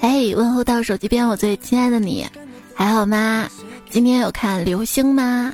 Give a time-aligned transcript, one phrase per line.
[0.00, 2.26] 嘿，问候到手机边我最亲爱的你，
[2.74, 3.48] 还好吗？
[3.90, 5.52] 今天有看流星吗？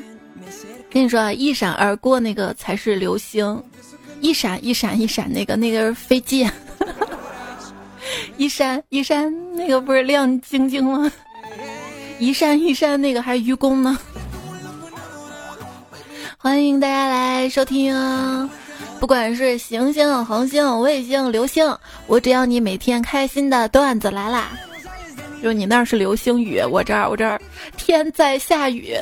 [0.91, 3.63] 跟你说啊，一闪而过那个才是流星，
[4.21, 6.49] 一闪一闪一闪那个那个是飞机，
[8.37, 11.11] 一闪一闪那个不是亮晶晶吗？
[12.19, 13.97] 一闪一闪那个还愚公呢？
[16.39, 17.95] 欢迎大家来收听。
[19.01, 21.77] 不管是行星、恒星、卫星、流星，
[22.07, 24.51] 我只要你每天开心的段子来啦。
[25.43, 27.41] 就你那儿是流星雨，我这儿我这儿
[27.77, 28.97] 天在下雨。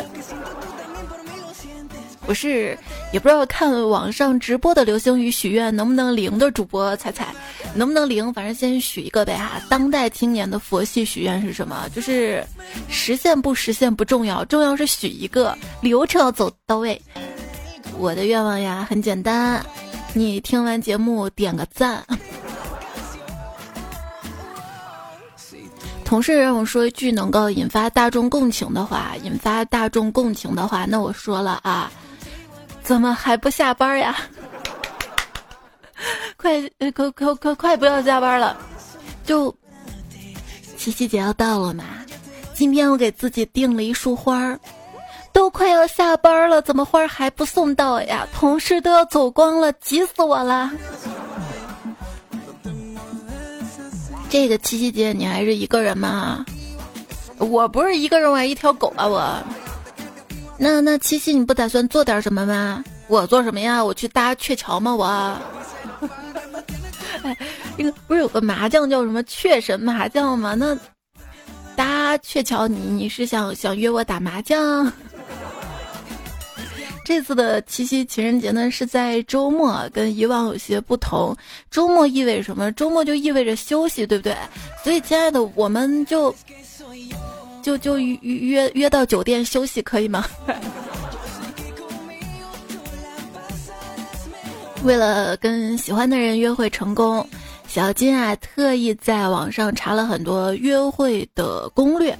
[2.26, 2.78] 不是，
[3.12, 7.26] 也不知道看网上直播的流星雨许愿能不能灵的主播猜猜，
[7.74, 8.32] 能不能灵？
[8.32, 9.60] 反正先许一个呗哈。
[9.68, 11.88] 当代青年的佛系许愿是什么？
[11.94, 12.44] 就是
[12.88, 17.00] 实现不实现不重要，重要是许一个流程要走到位。
[18.00, 19.64] 我的愿望呀很简单。
[20.14, 22.02] 你听完节目点个赞。
[26.04, 31.92] 同事让我说一句能够引发大众共情的话，引发大众共情的话，那我说了啊，
[32.82, 34.16] 怎么还不下班呀？
[36.36, 36.60] 快
[36.92, 38.56] 快快快快不要加班了！
[39.24, 39.54] 就
[40.76, 41.84] 七夕节要到了嘛，
[42.54, 44.58] 今天我给自己订了一束花儿。
[45.32, 48.26] 都快要下班了，怎么花还不送到呀？
[48.34, 50.70] 同事都要走光了，急死我了。
[54.28, 56.44] 这个七夕节你还是一个人吗？
[57.38, 59.06] 我不是一个人，我还一条狗啊！
[59.06, 59.34] 我。
[60.58, 62.84] 那那七夕你不打算做点什么吗？
[63.08, 63.82] 我做什么呀？
[63.82, 64.94] 我去搭鹊桥吗？
[64.94, 65.06] 我。
[67.24, 67.36] 哎，
[67.76, 70.54] 那个不是有个麻将叫什么雀神麻将吗？
[70.54, 70.76] 那
[71.74, 74.92] 搭鹊桥，你你是想想约我打麻将？
[77.10, 81.36] 这次的七夕情人节呢是在周末，跟以往有些不同。
[81.68, 82.70] 周末意味着什么？
[82.70, 84.32] 周末就意味着休息，对不对？
[84.84, 86.32] 所以，亲爱的，我们就
[87.64, 90.24] 就就约约约到酒店休息，可以吗？
[94.84, 97.28] 为了跟喜欢的人约会成功，
[97.66, 102.16] 小金啊特意在网上查了很多约会的攻略。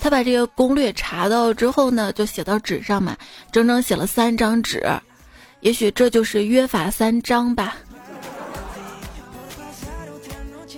[0.00, 3.16] 他把这个攻略查到之后呢，就写到纸上嘛，
[3.52, 4.82] 整整写了三张纸，
[5.60, 7.76] 也许这就是约法三章吧。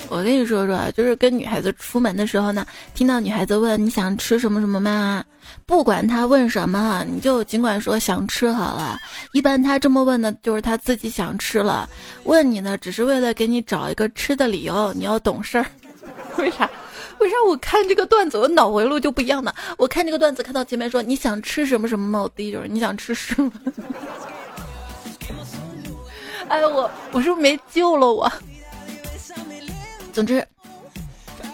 [0.09, 5.25] 我跟你说说，就是跟女孩子出门的时候呢，听到女孩子问你想吃什么什么吗？
[5.67, 8.99] 不管她问什么，你就尽管说想吃好了。
[9.33, 11.89] 一般她这么问呢，就是她自己想吃了。
[12.25, 14.93] 问你呢，只是为了给你找一个吃的理由。
[14.95, 15.67] 你要懂事儿，
[16.39, 16.69] 为啥？
[17.21, 19.53] 为啥我看这个段子我脑回路就不一样呢？
[19.77, 22.23] 我看这个段子看到前面说你想吃什么什么吗？
[22.23, 23.53] 我第一就是你想吃什么？
[26.49, 28.31] 哎，我我是不是没救了我？
[30.13, 30.45] 总之，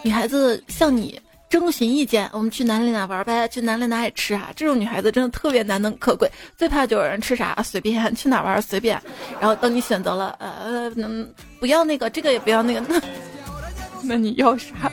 [0.02, 3.46] 女孩子向你征询意见，我们去哪里哪玩呗？
[3.48, 4.50] 去哪里哪里吃啊？
[4.56, 6.30] 这种女孩子真的特别难能可贵。
[6.56, 8.98] 最怕就有人吃啥随便，去哪玩随便。
[9.38, 11.28] 然后等你选择了，呃，能
[11.60, 12.98] 不要那个，这个也不要那个，那
[14.02, 14.90] 那你要啥？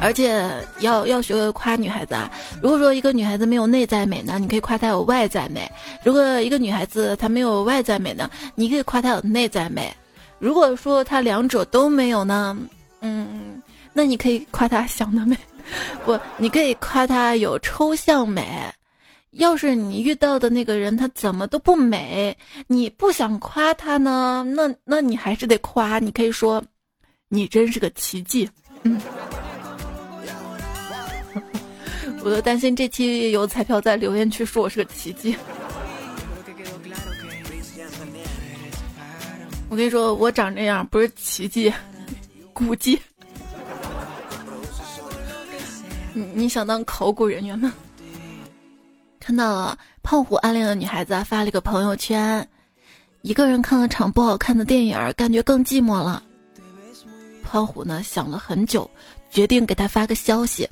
[0.00, 0.50] 而且
[0.80, 2.30] 要要学会夸女孩子啊！
[2.62, 5.60] 如果说一个女孩子没有内在美呢，你可以夸她有外在美；
[6.02, 9.92] 如果一个女孩子她没有外在美呢，你可以夸她有内在美；
[10.38, 12.56] 如果说她两者都没有呢，
[13.00, 13.62] 嗯，
[13.92, 15.36] 那你可以夸她想得美，
[16.06, 18.46] 不，你可以夸她有抽象美。
[19.32, 22.36] 要是你遇到的那个人他怎么都不美，
[22.66, 26.60] 你不想夸他呢，那那你还是得夸，你可以说，
[27.28, 28.48] 你真是个奇迹，
[28.82, 29.00] 嗯。
[32.22, 35.36] 我都担心这期有彩票在留言区说我是个奇迹。
[39.68, 41.72] 我跟你说，我长这样不是奇迹，
[42.52, 43.00] 古迹。
[46.12, 47.72] 你你想当考古人员吗？
[49.20, 52.46] 看到了，胖虎暗恋的女孩子啊发了一个朋友圈，
[53.22, 56.22] 一个人看了场不好看的电影，感觉更寂寞了。
[57.44, 58.90] 胖虎呢想了很久，
[59.30, 60.68] 决定给他发个消息。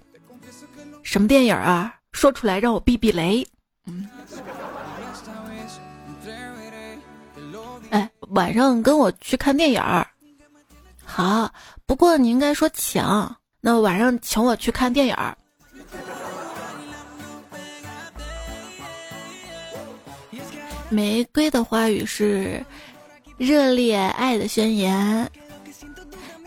[1.09, 1.95] 什么电影啊？
[2.13, 3.43] 说出来让我避避雷。
[3.87, 4.07] 嗯，
[7.89, 10.07] 哎，晚上跟我去看电影儿。
[11.03, 11.51] 好，
[11.87, 13.03] 不过你应该说请。
[13.63, 15.35] 那晚上请我去看电影儿。
[20.91, 22.63] 玫瑰的花语是
[23.39, 25.27] 热烈爱的宣言。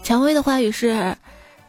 [0.03, 1.17] 蔷薇的花语是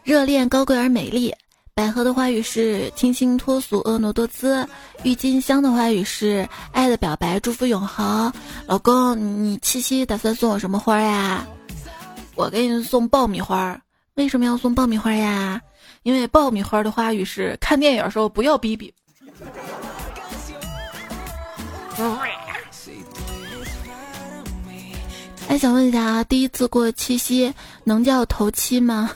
[0.05, 1.35] 热恋高贵而美丽。
[1.75, 4.69] 百合的花语是清新脱俗婀娜多姿，
[5.05, 8.31] 郁金香的花语是爱的表白，祝福永恒。
[8.67, 11.47] 老公，你七夕打算送我什么花呀？
[12.35, 13.81] 我给你送爆米花，
[14.17, 15.63] 为什么要送爆米花呀？
[16.03, 18.93] 因为爆米花的花语是看电影时候不要逼逼。
[25.49, 29.11] 还想问一下啊，第一次过七夕能叫头七吗？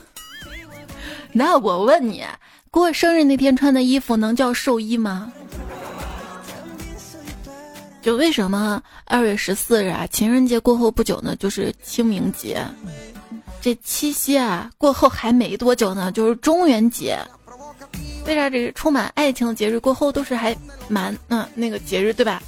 [1.33, 2.23] 那我问你，
[2.77, 5.33] 过生日那天穿的衣服能叫寿衣吗？
[8.03, 12.63] 就为什么二月十四日啊，情人节过后不久呢，就是清明节。
[13.59, 17.17] 这七夕啊过后还没多久呢，就是中元节。
[18.27, 20.55] 为啥这个充满爱情的节日过后都是还
[20.87, 22.43] 蛮嗯那个节日对吧？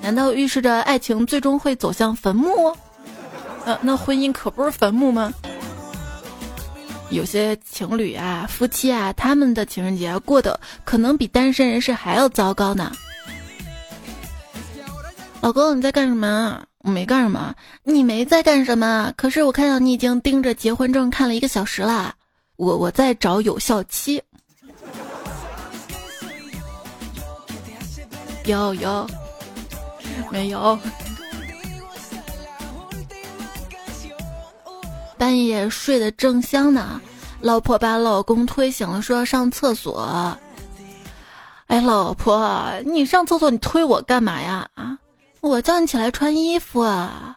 [0.00, 2.74] 难道预示着爱情最终会走向坟墓？
[3.66, 5.30] 呃，那婚姻可不是坟墓吗？
[7.10, 12.92] 有些情侣啊、夫妻啊，他们的情人节过得可能比单身人士还要糟糕呢。
[15.40, 16.62] 老公，你在干什么？
[16.78, 17.54] 我没干什么。
[17.82, 19.12] 你没在干什么？
[19.16, 22.14] 可是我看到你已经盯着结婚证看了一个小时了。
[22.56, 24.22] 我我在找有效期。
[28.44, 29.06] 有有，
[30.30, 30.78] 没有。
[35.18, 37.00] 半夜睡得正香呢，
[37.40, 40.38] 老婆把老公推醒了，说要上厕所。
[41.66, 44.68] 哎，老婆，你上厕所你推我干嘛呀？
[44.74, 44.98] 啊？
[45.40, 47.36] 我叫你起来穿衣服啊！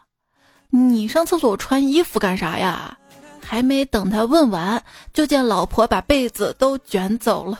[0.70, 2.96] 你上厕所我穿衣服干啥呀？
[3.44, 4.82] 还没等他问完，
[5.12, 7.58] 就见老婆把被子都卷走了。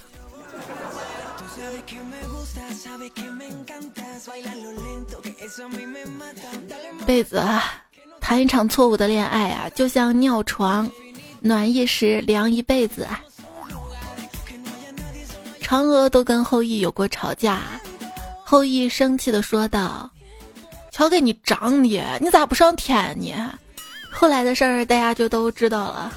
[7.04, 7.42] 被子，
[8.22, 10.88] 谈一场错误的恋爱啊，就像尿床，
[11.40, 13.20] 暖一时，凉一辈子啊。
[15.60, 17.60] 嫦娥都跟后羿有过吵架，
[18.44, 20.08] 后羿生气的说道。
[20.92, 23.58] 瞧给你长的，你咋不上天呢？
[24.10, 26.12] 后来的事儿大家就都知道了。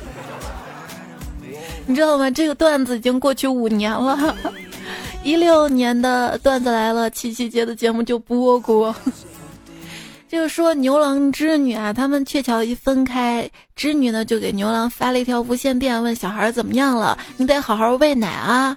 [1.87, 2.29] 你知道吗？
[2.29, 4.35] 这个段子已经过去五年了，
[5.23, 8.95] 一六年的段子来了，七夕节的节目就播过。
[10.35, 17.17] 就是说牛郎织女啊，他们鹊桥一分开，织女呢就给牛郎发了一条无线电，问小孩怎么样了？
[17.37, 18.75] 你得好好喂奶啊。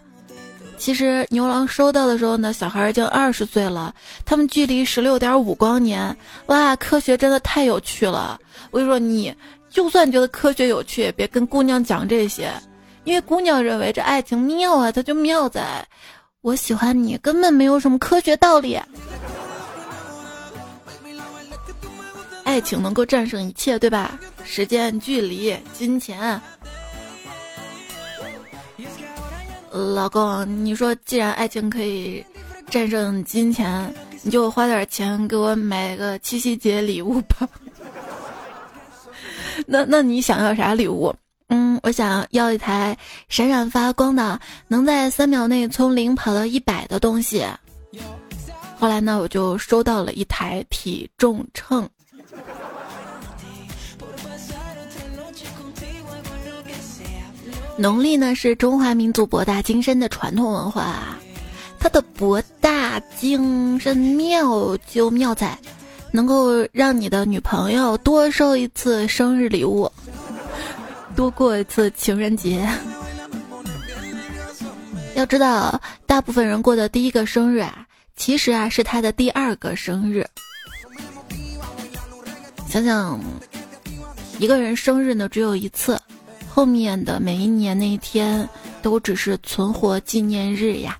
[0.77, 3.93] 其实牛郎收到的时候呢，小孩已经二十岁了，
[4.25, 6.17] 他们距离十六点五光年。
[6.47, 8.39] 哇，科学真的太有趣了！
[8.71, 9.35] 我跟你说，你
[9.69, 12.53] 就算觉得科学有趣，也别跟姑娘讲这些，
[13.03, 15.85] 因为姑娘认为这爱情妙啊，它就妙在，
[16.41, 18.79] 我喜欢你，根本没有什么科学道理。
[22.49, 24.19] 爱情能够战胜一切，对吧？
[24.43, 26.41] 时间、距离、金钱。
[29.71, 32.25] 老公，你说既然爱情可以
[32.71, 37.47] 战胜金钱，你就花点钱给我买个七夕节礼物吧。
[39.67, 41.15] 那那你想要啥礼物？
[41.49, 42.97] 嗯，我想要一台
[43.29, 47.45] 闪闪发光的，能在三秒内从零跑到一百的东西。
[48.79, 51.87] 后来呢，我就收到了一台体重秤。
[57.79, 60.97] 农历呢是中华民族博大精深的传统文化，
[61.79, 65.57] 它的博大精深妙就妙在，
[66.11, 69.89] 能够让你的女朋友多收一次生日礼物，
[71.15, 72.69] 多过一次情人节。
[75.15, 80.27] 要知道，大部分人过的第一个生日啊，其实啊是他的第二个生日。
[82.69, 83.21] 想想，
[84.41, 85.97] 一个人生日呢只有一次。
[86.59, 88.49] 后面的每一年那一天
[88.83, 90.99] 都只是存活纪念日呀。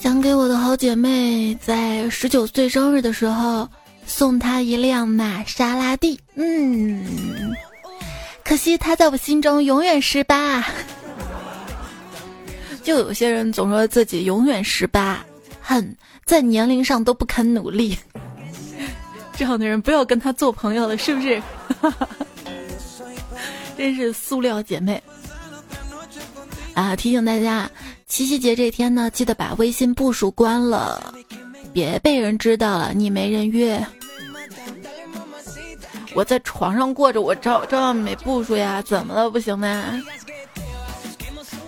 [0.00, 3.68] 想给我的好姐妹在十九岁生日的时候
[4.06, 7.04] 送她一辆玛莎拉蒂，嗯，
[8.42, 10.64] 可惜她在我心中永远十八。
[12.82, 15.22] 就有些人总说自己永远十八，
[15.60, 17.98] 哼，在年龄上都不肯努力，
[19.36, 21.38] 这样的人不要跟他做朋友了，是不是？
[21.82, 22.08] 哈哈哈
[23.76, 25.02] 真是塑料姐妹
[26.74, 26.96] 啊！
[26.96, 27.70] 提醒大家，
[28.06, 31.14] 七夕节这天呢，记得把微信步数关了，
[31.72, 33.84] 别被人知道了你没人约。
[36.14, 39.30] 我在床上过着，我照照样没步数呀，怎么了？
[39.30, 40.02] 不行吗？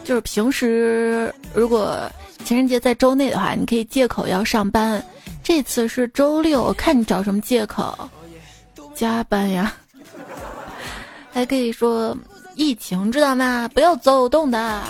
[0.05, 2.11] 就是平时如果
[2.45, 5.05] 情人节在周内的话，你可以借口要上班，
[5.43, 8.09] 这次是周六，看你找什么借口
[8.95, 9.75] 加班呀。
[11.33, 12.17] 还可以说
[12.55, 13.69] 疫情知道吗？
[13.73, 14.83] 不要走动的，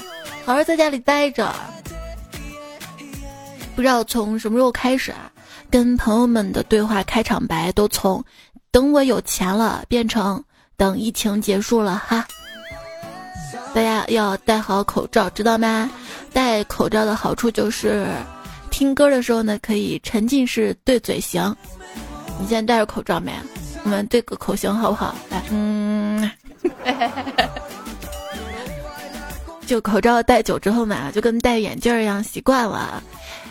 [0.44, 1.54] 好好在家里待着。
[3.76, 5.30] 不知道从什么时候开始啊，
[5.70, 8.24] 跟朋友们的对话开场白都从
[8.72, 10.42] “等我有钱了”变成
[10.76, 12.26] 等疫情结束了哈，
[13.74, 15.90] 大家要戴好口罩，知道吗？
[16.32, 18.06] 戴口罩的好处就是，
[18.70, 21.54] 听歌的时候呢，可以沉浸式对嘴型。
[22.40, 23.32] 你现在戴着口罩没？
[23.88, 25.14] 我们对个口型好不好？
[25.30, 26.30] 来，嗯，
[29.66, 33.02] 就口罩戴久之后嘛，就跟戴眼镜一样，习惯了。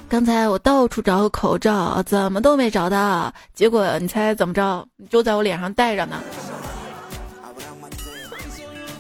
[0.07, 4.87] 刚才我到处找口罩，怎么都没找到，结果你猜怎么着？
[5.09, 6.21] 就在我脸上戴着呢。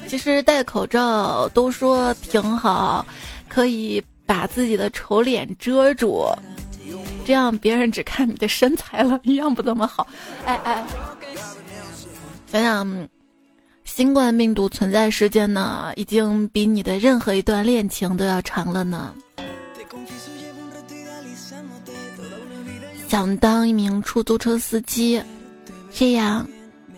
[0.07, 3.05] 其实戴口罩都说挺好，
[3.47, 6.25] 可以把自己的丑脸遮住，
[7.27, 10.07] 这样别人只看你的身材了，一样不怎么好。
[10.45, 10.85] 哎哎，
[12.49, 13.09] 想想，
[13.83, 19.13] 新冠病毒存在时间呢，已经比你的任何一段恋情都要长了呢。
[23.09, 25.21] 想当一名出租车司机，
[25.91, 26.47] 这样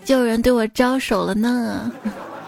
[0.04, 1.90] 就有人对我招手了呢。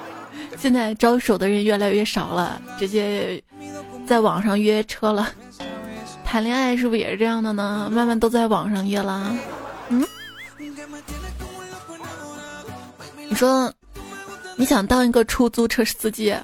[0.57, 3.43] 现在招手的人越来越少了，直接
[4.07, 5.29] 在网上约车了。
[6.33, 7.91] 谈恋爱是不是也是这样的呢？
[7.93, 9.37] 慢慢都在网上约了。
[9.91, 10.03] 嗯，
[13.29, 13.71] 你说
[14.57, 16.35] 你想当一个出租车司机，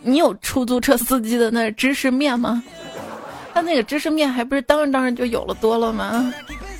[0.00, 2.62] 你有出租车司机的那知识面吗？
[3.52, 6.32] 他那个知识面还不是当着当着就有了多了吗？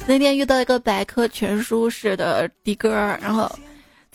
[0.07, 2.89] 那天遇到一个百科全书式的的哥，
[3.21, 3.47] 然后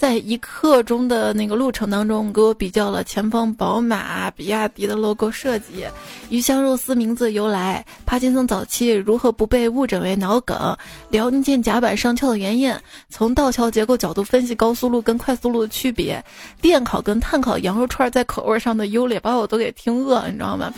[0.01, 5.85] 在一刻钟的那个路程当中，给我比较了前方宝马、比亚迪的 logo 设计、
[6.29, 10.75] 鱼香肉丝名字由来、帕金森早期如何不被误诊为脑梗、
[11.11, 12.75] 辽宁舰甲板上翘的原因、
[13.09, 16.25] 从道桥结构角度分析高速路跟快速路的区别、
[16.59, 20.73] 电烤跟碳烤羊肉串在口味上的优劣，把我都给听饿了，你知道吗？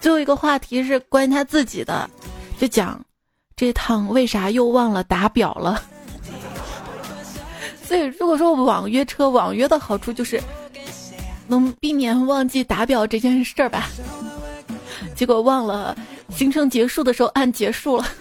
[0.00, 2.08] 最后一个话题是关于他自己的，
[2.58, 3.04] 就讲
[3.56, 5.82] 这趟为啥又忘了打表了。
[7.86, 10.40] 所以如果说网约车网约的好处就是
[11.46, 13.88] 能避免忘记打表这件事儿吧，
[15.14, 15.96] 结果忘了
[16.30, 18.06] 行程结束的时候按结束了。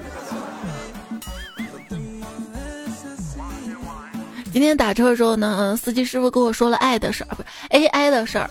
[4.51, 8.49] 今天打车的时候呢，司机师傅跟我说了爱的事儿，不是 AI 的事儿。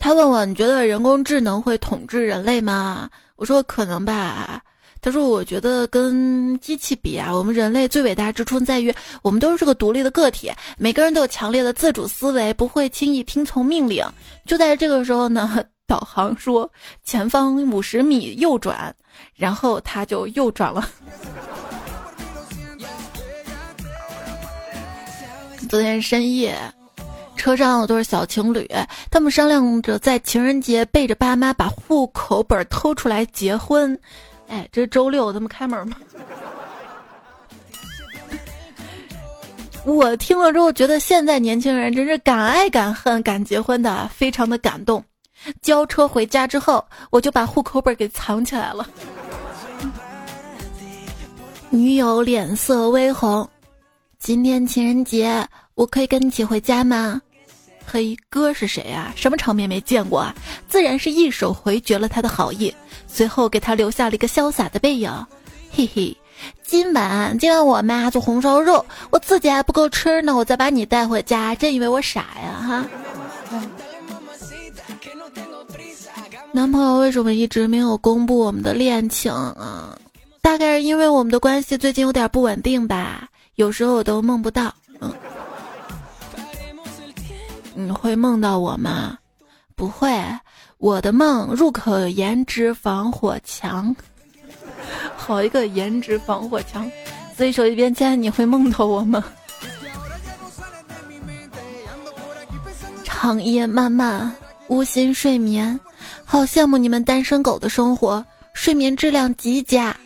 [0.00, 4.62] 他问我：“你觉得人工智能会统治人类吗？”我说：“可能吧。”
[5.02, 14.04] 他说：“我觉得跟机器比啊，我们人类最伟大之处在于，我们都是个独立的个体，每个人都有强烈的自主思维，不会轻易听从命令。”
[14.46, 16.70] 就在这个时候呢，导航说
[17.02, 18.94] ：“前方五十米右转。”
[19.34, 20.88] 然后他就右转了。
[25.68, 26.56] 昨天深夜。
[27.36, 28.68] 车上都是小情侣，
[29.10, 33.98] 他们商量着在情人节背着爸妈把户口本偷出来结婚。
[34.50, 35.96] 哎，这周六，他们开门吗？
[39.86, 45.02] 我听了之后觉得现在年轻人真是敢爱敢恨敢结婚的，非常的感动。
[45.62, 48.86] 交车回家之后，我就把户口本给藏起来了。
[51.70, 53.48] 女友脸色微红，
[54.18, 57.22] 今天情人节，我可以跟你一起回家吗？
[57.92, 59.12] 嘿，哥是谁啊？
[59.16, 60.32] 什么场面没见过啊？
[60.68, 62.72] 自然是一手回绝了他的好意，
[63.08, 65.10] 随后给他留下了一个潇洒的背影。
[65.72, 66.16] 嘿嘿，
[66.62, 72.64] 今晚今晚我妈做红烧肉，我自己还不够吃呢，我再把你带回家，真以为我傻呀？
[72.64, 72.86] 哈。
[76.52, 79.98] 男朋友为什么一直没有公布我们的恋情啊？
[80.40, 84.72] 大概是因为我们的关系最近有点不稳定吧，有时候我都梦不到。
[85.00, 85.12] 嗯。
[87.86, 89.16] 你会梦到我吗？
[89.74, 90.12] 不会，
[90.78, 93.94] 我的梦入口颜值防火墙，
[95.16, 96.90] 好一个颜值防火墙。
[97.36, 99.24] 所以手机边签，你会梦到我吗？
[103.04, 104.30] 长夜漫漫，
[104.68, 105.78] 无心睡眠，
[106.24, 109.96] 好羡慕你们单身狗的生活，睡眠质量极佳。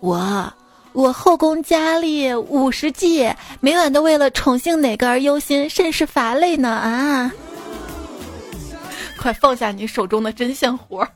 [0.00, 0.52] 我。
[0.94, 7.32] 我后宫佳丽五十计，每晚都为了宠幸哪个而忧心，甚是乏累呢啊！
[9.18, 11.10] 快放下你手中的针线活儿。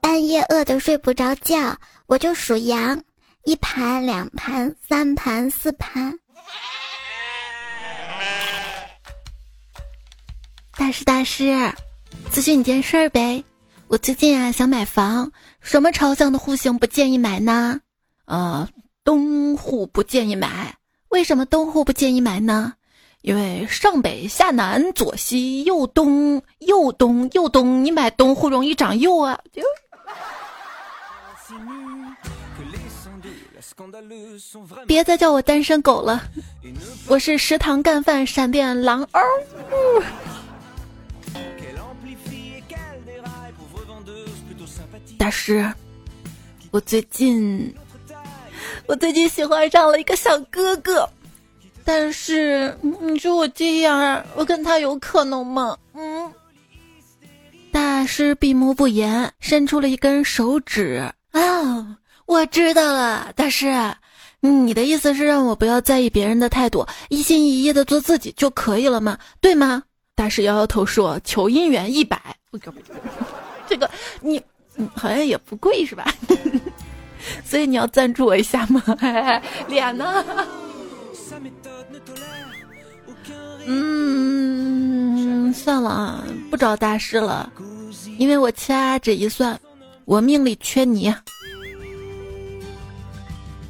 [0.00, 3.00] 半夜饿得睡不着觉，我就数羊，
[3.44, 6.18] 一盘、两盘、三盘、四盘。
[10.76, 11.72] 大师大师，
[12.32, 13.44] 咨询你件事儿呗。
[13.86, 17.80] 我最近啊想买房，什么朝向的户型不建议买呢？
[18.24, 18.68] 呃。
[19.06, 20.76] 东户不建议买，
[21.10, 22.74] 为什么东户不建议买呢？
[23.22, 29.38] 因为上北下南左西右东右东右东，你买东户容易长右啊。
[34.88, 36.20] 别再叫我单身狗了，
[37.06, 39.20] 我是食堂干饭闪电狼哦。
[45.16, 45.72] 大师，
[46.72, 47.72] 我最近
[48.86, 51.08] 我最近喜欢上了一个小哥哥，
[51.84, 55.76] 但是你说我这样，我跟他有可能吗？
[55.94, 56.32] 嗯。
[57.72, 61.02] 大师闭目不言，伸出了一根手指。
[61.32, 63.74] 啊，我知道了，大师，
[64.40, 69.18] 你的意思是让我不要在意别人的态度，一心一意的做自己就可以了吗？
[69.40, 69.82] 对吗？
[70.14, 72.20] 大师摇摇头说：“求姻缘一百。”
[73.68, 73.90] 这个
[74.20, 74.40] 你。
[74.94, 76.04] 好像也不贵是吧？
[77.44, 78.82] 所以你要赞助我一下吗？
[79.68, 80.24] 脸呢？
[83.66, 87.52] 嗯，算了啊，不找大师了，
[88.18, 89.58] 因为我掐指一算，
[90.04, 91.12] 我命里缺你。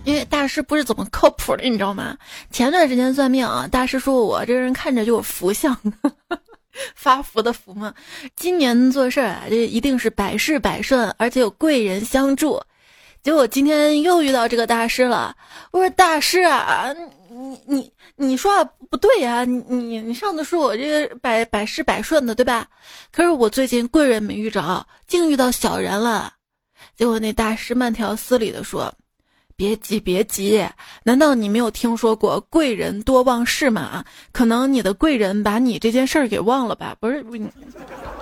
[0.05, 2.17] 因为大师不是怎么靠谱的，你知道吗？
[2.51, 5.77] 前段时间算命啊，大师说我这人看着就有福相。
[6.95, 7.95] 发福的福嘛，
[8.37, 12.61] 今年做事儿啊，这一定是百事百顺，而且有贵人相助。
[13.27, 15.35] 结果今天又遇到这个大师了。
[15.73, 16.95] 我说大师啊，
[17.29, 22.69] 你你你说话不对呀，你你你上次说我这个百百事百顺的，对吧？
[23.11, 26.35] 可是我最近贵人没遇着，竟遇到小人了。
[26.95, 28.95] 结果那大师慢条斯理的说。
[29.57, 30.69] 别急，别急，
[31.03, 34.05] 难道你没有听说过贵人多忘事吗？
[34.31, 36.95] 可能你的贵人把你这件事儿给忘了吧？
[37.01, 37.25] 不是，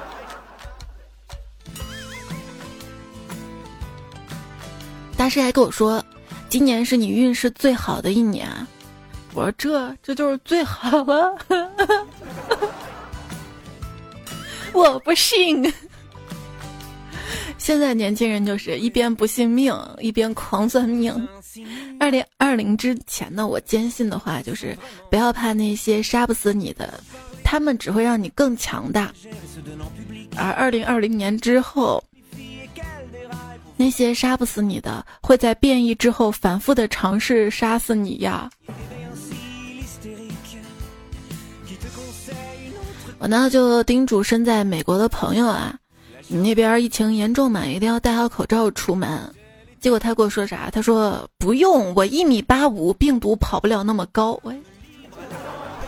[5.17, 6.05] 大师还跟我说，
[6.49, 8.49] 今年是你运势最好的一年。
[9.33, 11.37] 我说这这就是最好了，
[14.73, 15.73] 我不信。
[17.59, 21.29] 现在年轻人就是一边不信命，一边狂算命。
[21.99, 24.77] 二零二零之前呢，我坚信的话就是
[25.11, 27.01] 不要怕那些杀不死你的，
[27.43, 29.13] 他们只会让你更强大。
[30.37, 32.03] 而二零二零年之后，
[33.77, 38.49] 那些杀不死你的，会在变异之后反复的尝试杀死你呀。
[43.19, 45.75] 我呢就叮嘱身在美国的朋友啊。
[46.27, 47.67] 你那边疫情严重嘛？
[47.67, 49.21] 一定要戴好口罩出门。
[49.81, 50.71] 结果他跟我说啥？
[50.71, 54.39] 他说不用，我一米八五，病毒跑不了那么高。
[54.43, 54.59] 喂，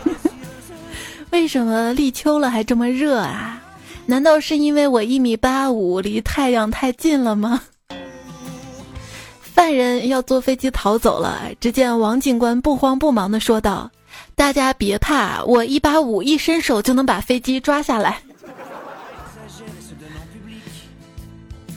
[1.31, 3.61] 为什么立秋了还这么热啊？
[4.05, 7.61] 难道是因为我一米八五，离太阳太近了吗？
[9.57, 11.49] 犯人要坐飞机逃走了。
[11.59, 13.89] 只见王警官不慌不忙的说道
[14.37, 18.21] ：“大家别怕，我一八五，一伸手就能把飞机抓下来。”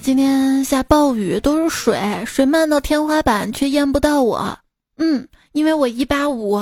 [0.02, 4.58] 今天下暴雨，都是水，水漫到天花板却淹不到我。
[4.98, 6.60] 嗯，因为我一八五。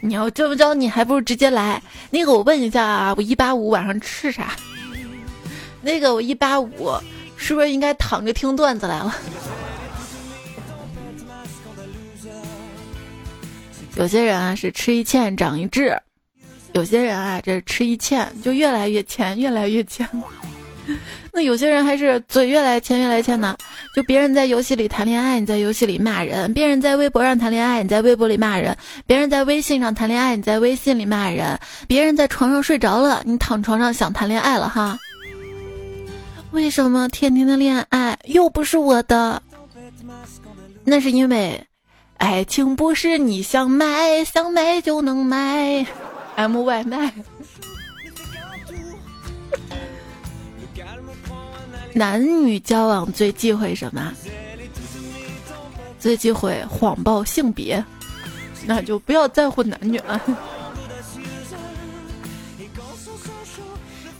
[0.00, 1.82] 你要这么着，你还不如直接来。
[2.10, 4.54] 那个，我问一下啊，我一八五晚上吃啥？
[5.82, 6.92] 那个，我一八五
[7.46, 9.14] 是不是应该躺着听段子来了？
[13.96, 15.94] 有些人啊是吃一堑长一智，
[16.72, 20.08] 有些人啊这吃一堑就越来越欠，越来越欠。
[21.34, 23.54] 那有些人还是嘴越来越欠越来越欠呢，
[23.94, 28.74] 就别人在游戏里谈恋爱，你在游戏里骂人；别人在微博上谈恋爱，你在微博里骂人；
[29.06, 34.98] 别人在微信上谈恋爱，你在微信里骂人；别人在床上睡着了，你躺床上想谈恋爱了哈。
[36.54, 39.42] 为什么天天的恋爱又不是我的？
[40.84, 41.66] 那是因为，
[42.16, 45.84] 爱情不是你想买想买就能买
[46.36, 47.12] ，M 外卖。
[51.92, 54.12] 男女交往最忌讳什么？
[55.98, 57.84] 最忌讳谎报性别，
[58.64, 60.22] 那就不要在乎男女了。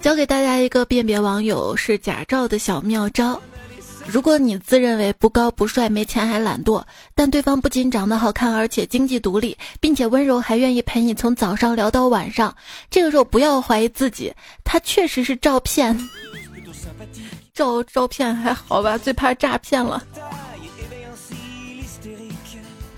[0.04, 3.40] 教给大家一个辨别网友是假照的小妙招：
[4.06, 12.54] 如果你自认为不高不帅、没钱还懒惰，但对方不仅长得好看，而且经济独立，并且温柔，还愿意陪你从早上聊到晚上，
[12.90, 14.30] 这个时候不要怀疑自己，
[14.62, 15.98] 他确实是照骗。
[17.54, 20.04] 照照片还好吧，最怕诈骗了。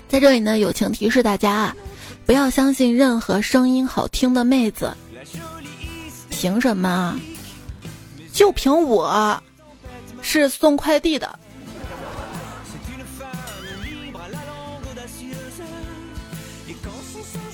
[0.08, 1.76] 在这里呢，友情提示大家啊，
[2.24, 4.92] 不要相信任何声音好听的妹子。
[6.38, 7.18] 凭什么？
[8.30, 9.42] 就凭我
[10.20, 11.38] 是送快递的。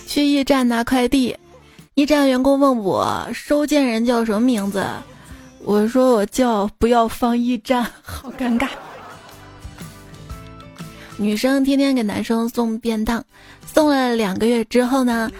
[0.08, 1.36] 去驿站拿快递，
[1.94, 4.84] 驿站员工问我收件人叫什么名字。
[5.60, 8.68] 我说我叫不要放驿站， 好尴尬。
[11.16, 13.24] 女生天天给男生送便当，
[13.72, 15.30] 送了两个月之后呢，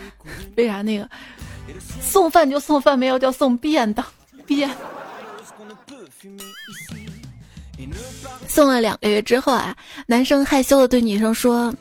[0.57, 1.09] 为啥那个
[2.01, 4.05] 送饭就送饭，没有叫送便当
[4.47, 4.71] 便？
[8.47, 9.75] 送了两个月之后啊，
[10.07, 11.75] 男生害羞的对女生说：“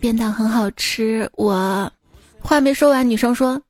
[0.00, 1.90] 便当很好吃。”我
[2.40, 3.60] 话没说完，女生说：“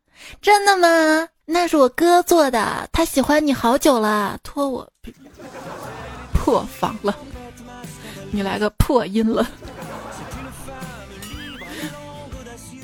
[0.41, 1.29] 真的吗？
[1.47, 4.89] 那是我哥做的，他喜欢你好久了，托我
[6.33, 7.17] 破防了。
[8.31, 9.49] 你来个破音了。”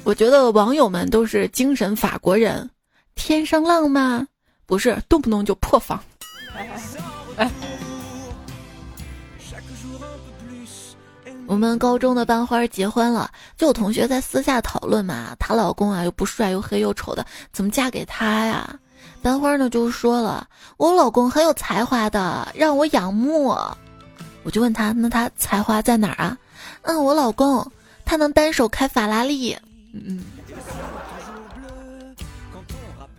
[0.02, 2.68] 我觉得网友们都是精神法国人，
[3.14, 4.26] 天生浪漫，
[4.66, 6.02] 不是动不动就破防。
[11.46, 18.78] 我们高中的班花结婚了，就有同学在私下讨论嘛，她老公啊又不帅又黑又丑的，怎么嫁给他呀？
[19.22, 23.48] 班花呢就说了，我老公很有才华的，让我仰慕。
[24.42, 26.38] 我就问他，那他才华在哪儿啊？
[26.82, 27.70] 嗯，我老公
[28.04, 29.56] 他能单手开法拉利，
[29.92, 30.24] 嗯嗯，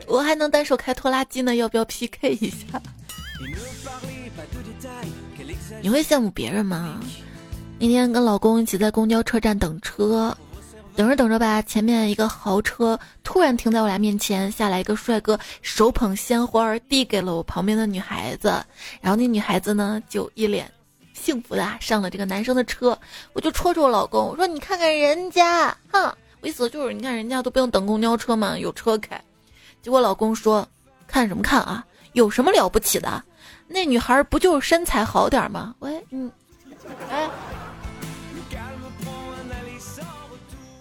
[0.07, 2.81] 我还能单手开拖拉机呢，要不要 PK 一下？
[5.81, 6.99] 你会羡慕别人吗？
[7.79, 10.35] 那天跟老公一起在公交车站等车，
[10.95, 18.49] 等着等着吧，前面一个豪车突然停在我俩面前，下来一个帅哥，手捧鲜花递给了我旁边的女孩子，
[19.01, 20.71] 然后那女孩子呢就一脸
[21.13, 22.97] 幸福的上了这个男生的车，
[23.33, 29.21] 我就戳着我老公，我说你看看人家，哼，意思就是你看人家都不用等公交车嘛，有车开。
[29.81, 30.67] 结果老公说，
[31.07, 33.23] 看什么看啊，有什么了不起的？
[33.67, 35.75] 那女孩不就是身材好点吗？
[35.79, 36.31] 喂，嗯，
[37.09, 37.29] 哎。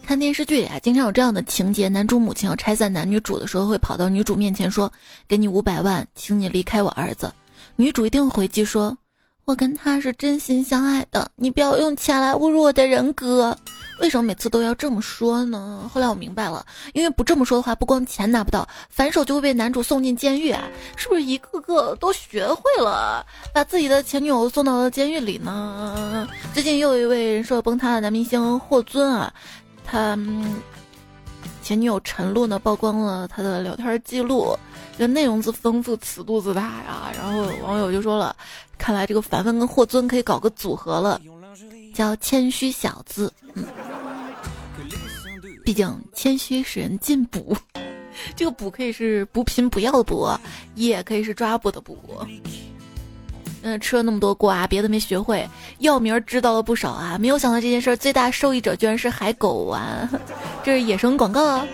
[0.07, 4.93] 看电视剧里啊，经常有这样的情节：男主母亲要拆散男女主的时候，会跑到女主面前说
[5.29, 7.33] ：“给你五百万，请你离开我儿子。”
[7.77, 8.99] 女主一定回击说
[9.47, 13.57] ：“我跟他是真心相爱的，你不要用钱来侮辱我的人格。”
[14.01, 15.89] 为什么每次都要这么说呢？
[15.93, 20.65] 后来我明白了，因为不这么说的话，不光钱拿不到，反手就会被男主送进监狱啊！
[20.97, 26.27] 是不是一个个都学会了把自己的前女友送到了监狱里呢？
[26.55, 29.33] 最近又有一位人设崩塌的男明星霍尊啊。
[29.85, 30.19] 他
[31.63, 34.57] 前女友陈露呢曝光了他的聊天记录，
[34.97, 37.13] 这内容自丰富，尺度自大呀。
[37.15, 38.35] 然后网友就说了，
[38.79, 41.21] 看来这个凡凡跟霍尊可以搞个组合了，
[41.95, 43.33] 叫谦虚小子。
[43.55, 43.65] 嗯，
[45.71, 47.57] 毕竟谦虚使人进补，
[48.35, 50.29] 这个补可以是补品补药的补，
[50.75, 51.97] 也可以是抓捕的捕。
[53.63, 57.17] 嗯，吃了那么多瓜，别的没学会，药名知道了不少啊。
[57.21, 60.11] 没有想到这件事最大受益者居然是海狗丸，
[60.65, 61.65] 这是野生广告。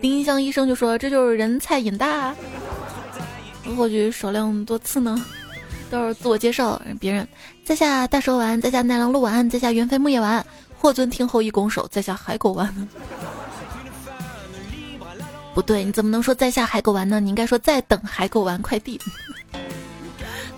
[0.00, 2.34] 丁香医生就说这就是人菜瘾大，
[3.76, 5.24] 或许少量多次呢。
[5.88, 7.28] 都是自我介绍，别人
[7.64, 10.44] 在下大蛇丸，在下奈良鹿丸，在下元飞木叶丸。
[10.78, 12.88] 霍尊听后一拱手，在下海狗丸。
[15.56, 17.18] 不对，你怎么能说在下海狗丸呢？
[17.18, 19.00] 你应该说在等海狗丸快递。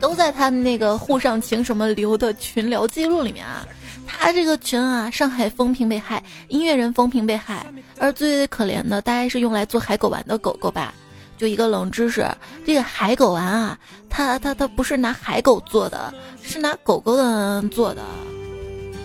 [0.01, 3.65] 都在他那个沪上情什么流的群聊记录里面啊，
[4.09, 7.65] 他这个群啊，上海风评被害，音乐人风评被害，
[8.01, 10.93] 而最可怜的大概是用来做海狗丸的狗狗吧。
[11.37, 12.29] 就一个冷知识，
[12.67, 13.79] 这个海狗丸啊，
[14.11, 18.03] 它它它不是拿海狗做的，是拿狗狗的做的。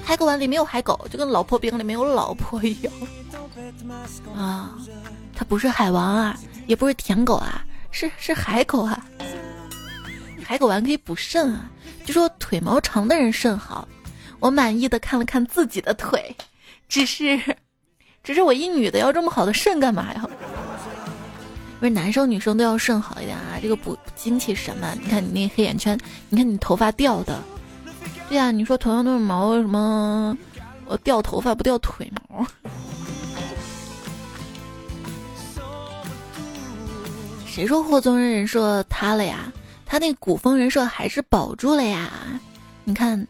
[0.04, 2.92] 海狗丸里没有海狗，就跟老婆饼里没有老婆一样
[4.36, 4.74] 啊。
[5.36, 9.06] 它不是海王啊，也不是舔狗啊，是是海狗啊。
[10.44, 11.70] 海狗丸可以补肾啊，
[12.06, 13.88] 据说腿毛长的人肾好。
[14.40, 16.36] 我满意的看了看自己的腿，
[16.90, 17.40] 只是，
[18.24, 20.28] 只是我一女的要这么好的肾干嘛呀？
[21.80, 24.94] 不是男生女生都要肾好一点啊，这个补精气神嘛。
[25.02, 27.42] 你看你那黑眼圈，你看你头发掉的，
[28.28, 30.38] 对呀，你说同样都是毛，为什么
[30.86, 32.46] 我掉头发不掉腿毛？
[37.54, 39.54] 谁说霍宗人人设塌了呀？
[39.86, 42.10] 他那古风人设还是保住了呀，
[42.84, 43.28] 你看，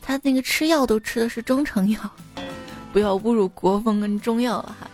[0.00, 1.98] 他那个吃药都吃的是中成药，
[2.94, 4.88] 不要侮辱国风跟中药了哈。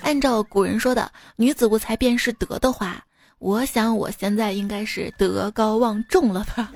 [0.00, 3.04] 按照古人说的“女子无才便是德”的话，
[3.38, 6.72] 我想我现在应该是德高望重了吧。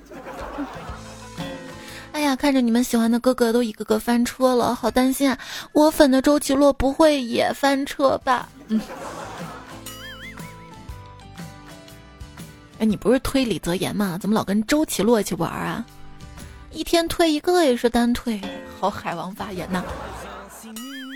[2.13, 5.39] 哎呀，看着你们喜欢的哥哥都一个个翻车了，好担心啊！
[5.73, 8.47] 我粉的周奇洛不会也翻车吧？
[8.69, 8.79] 嗯。
[12.81, 14.17] 哎，你不是推李泽言吗？
[14.19, 15.85] 怎么老跟周奇洛一起玩啊？
[16.73, 18.41] 一天推一个也是单推，
[18.81, 19.85] 好海王发言呐！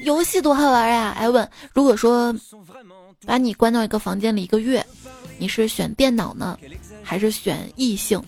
[0.05, 1.15] 游戏多好玩呀！
[1.19, 2.35] 艾问，如果说
[3.25, 4.85] 把你关到一个房间里一个月，
[5.39, 6.59] 你是选电脑呢，
[7.03, 8.23] 还是选异性？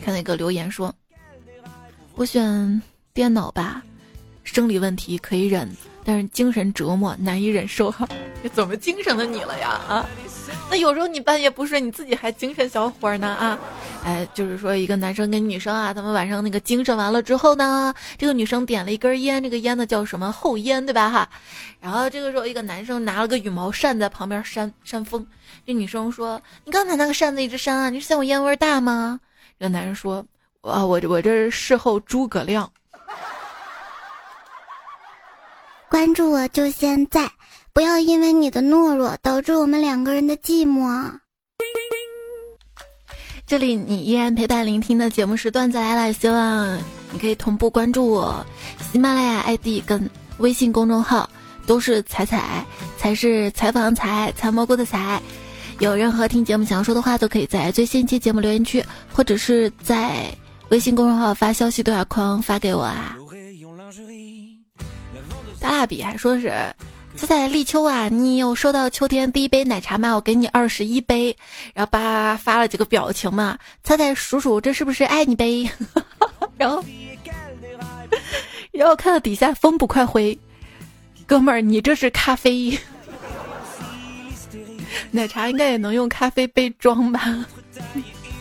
[0.00, 0.94] 看那个留言说，
[2.14, 2.80] 我选
[3.12, 3.82] 电脑吧，
[4.44, 5.68] 生理问题可以忍，
[6.04, 7.90] 但是精神折磨难以忍受。
[7.90, 8.08] 哈，
[8.54, 9.70] 怎么精神的你了呀？
[9.88, 10.06] 啊，
[10.68, 13.58] 那有时候你半夜不睡，你自己还精神小伙呢啊？
[14.04, 21.08] 哎，就是说一个男生跟女生啊，他们晚上那个精神完了之后呢，这个女生点了一根烟，这个烟呢叫什么后烟，对吧？
[21.08, 21.28] 哈，
[21.80, 25.26] 然后这个时候一个男生拿了个羽毛扇在旁边扇扇风，
[25.64, 29.20] 这女生说：“你刚才那个扇子一直扇啊，你是嫌我烟味大吗？”
[29.58, 30.24] 这个男人说。
[30.62, 32.68] 啊，我我这是事后诸葛亮。
[35.88, 37.30] 关注我就现在，
[37.76, 41.12] 不要因为你的懦弱导致我们两个人的寂寞。
[43.46, 46.78] 这里你依然陪伴聆听的节目是段子来了，希望
[47.12, 48.42] 你可以同步关注我，
[48.90, 50.08] 喜马拉雅 ID 跟
[50.38, 51.28] 微信公众号
[51.66, 52.64] 都是彩彩，
[52.96, 55.20] 才是采访采采蘑菇的采。
[55.78, 60.34] 有任何听节目想要说的话，都可以在最新一期节目留言区，或者是在。
[60.70, 63.16] 微信公众号发消息对话框发给我啊！
[65.60, 66.50] 大蜡笔还说是，
[67.16, 70.14] 现在立秋啊，你有收到秋天第一杯奶茶吗？
[70.14, 71.36] 我给你二十一杯，
[71.74, 75.68] 然后叭发了几个表情嘛，猜猜数数这是不是爱你杯？
[76.56, 76.84] 然后，
[78.70, 80.38] 然后看到底下风不快回，
[81.26, 82.78] 哥们儿你这是咖啡，
[85.10, 87.44] 奶茶应该也能用咖啡杯装吧？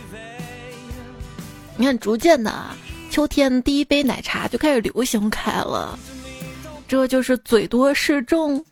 [1.77, 2.53] 你看，逐渐的，
[3.09, 5.97] 秋天第一杯奶茶就开始流行开了，
[6.87, 8.63] 这就是嘴多势众。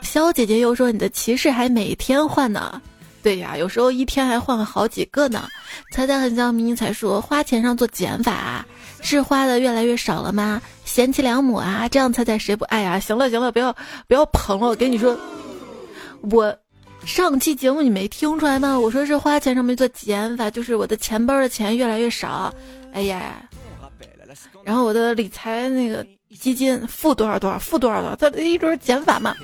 [0.00, 2.80] 肖姐姐又说：“你的骑士还每天换呢？”
[3.22, 5.46] 对呀，有时候一天还换了好几个呢。
[5.92, 8.64] 猜猜很像迷你才说：“花钱上做减法，
[9.02, 10.62] 是花的越来越少了吗？
[10.84, 15.18] 贤妻良母啊，这样猜猜谁不爱啊？”行了行了，不要不要捧了，我跟你说，
[16.30, 16.56] 我。
[17.06, 18.78] 上期节目你没听出来吗？
[18.78, 22.52] 我说是花钱上面做减法，就是我的钱包的钱越来越少。
[22.92, 23.48] 哎呀，
[24.64, 26.04] 然后我的理财那个
[26.36, 29.34] 基金负多少多少，负多少多少，它一直减法嘛。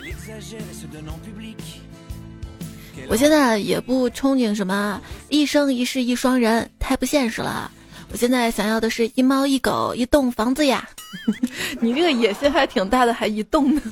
[3.08, 7.70] 我现在也不憧憬什么一生一世一双人，太不现实了。
[8.10, 10.88] 我现在想要的是一猫一狗一栋房子呀。
[11.80, 13.82] 你这个野心还挺大的，还一栋呢。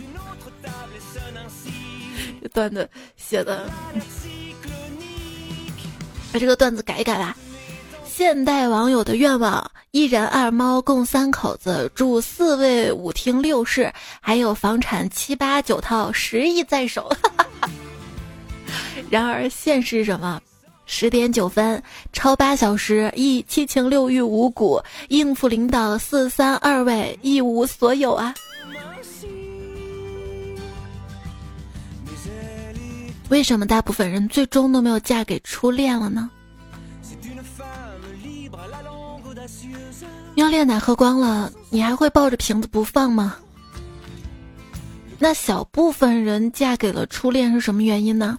[2.40, 3.70] 这段子写的，
[6.32, 7.36] 把这个段子改一改吧。
[8.14, 17.10] 现代网友的愿望：一人二猫共三口子，住四卫五厅六室，还有房产七八九套，十亿在手。
[19.08, 20.38] 然而现实是什么？
[20.84, 28.34] 十点九分，超八小时，一七情六欲五谷，应付领导四三二位，一无所有啊。
[33.30, 36.28] 为什么大部分人最终都没有嫁给初恋了呢？
[40.34, 43.36] 尿炼奶喝光了，你还会抱着瓶子不放吗？
[45.18, 48.38] 那小部分人嫁给了初恋是什么原因呢？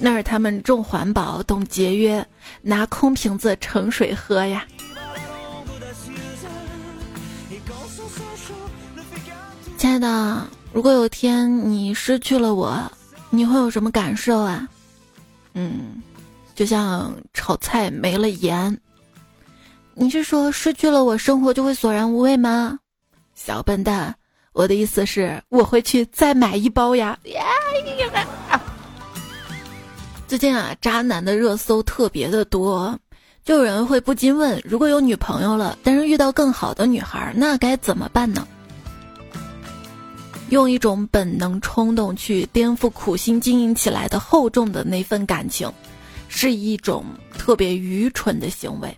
[0.00, 2.26] 那是他们重环保、懂节约，
[2.60, 4.64] 拿空瓶子盛水喝呀。
[9.78, 12.78] 亲爱的，如果有天你失去了我。
[13.30, 14.68] 你会有什么感受啊？
[15.54, 16.02] 嗯，
[16.54, 18.78] 就像炒菜没了盐。
[19.96, 22.80] 你是说失去了我，生活就会索然无味吗？
[23.36, 24.12] 小笨蛋，
[24.52, 27.16] 我的意思是我会去再买一包呀。
[30.26, 32.98] 最近啊，渣男的热搜特别的多，
[33.44, 38.48] 就有人会不禁问：如果有女朋友了，但是遇到更好的女孩，那该怎么办呢？
[40.50, 45.72] 用一种本能冲动去颠覆苦心经营起来的厚重的那份感情，
[46.28, 47.04] 是一种
[47.38, 48.96] 特别愚蠢的行为。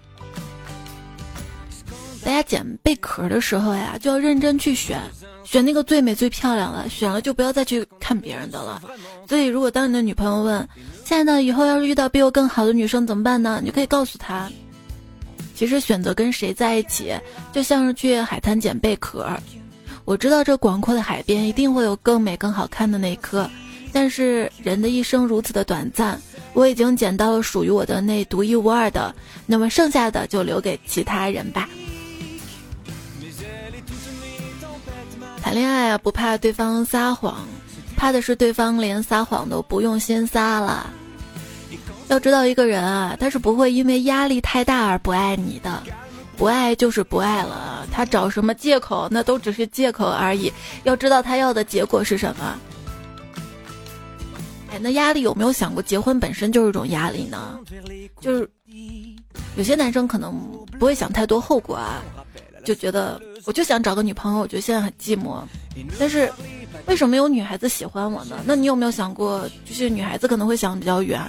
[2.26, 5.00] 大家捡贝壳的时候呀，就要认真去选，
[5.44, 8.82] 选那个最美最漂亮的，选了就不要再去看别人的了。
[9.28, 10.68] 所以，如果当你的女朋友问
[11.06, 14.50] ：“亲爱的，以后要是遇到比我更好的女生怎么办呢？”你就可以告诉她，
[15.54, 17.14] 其实选择跟谁在一起，
[17.52, 19.28] 就像是去海滩捡贝壳。
[20.04, 23.48] 我知道这广阔的海边一定会有更美、更好看的那一颗，
[23.92, 26.20] 但是人的一生如此的短暂，
[26.54, 29.14] 我已经捡到了属于我的那独一无二的，
[29.46, 31.68] 那么剩下的就留给其他人吧。
[35.46, 37.46] 谈恋爱啊，不怕对方撒谎，
[37.96, 40.90] 怕的是对方连撒谎都不用心撒了。
[42.08, 45.80] 要知道，一个人啊，他是不会因为压力太大而不爱你的。
[46.36, 50.52] 不爱就是不爱了，他找什么借口，那都只是借口而已。
[50.82, 52.58] 要知道他要的结果是什么。
[54.72, 57.60] 哎，那压力有没有想过，结婚本身就是一种压力呢？
[58.20, 58.50] 就是
[59.54, 60.34] 有些男生可能
[60.80, 62.02] 不会想太多后果啊，
[62.66, 65.40] 就觉得我就想找个女朋友，我觉得现在很寂寞。
[65.98, 66.30] 但是
[66.86, 68.36] 为什么有女孩子喜欢我呢？
[68.44, 71.20] 那你有没有想过，就是女孩子可能会想比较远，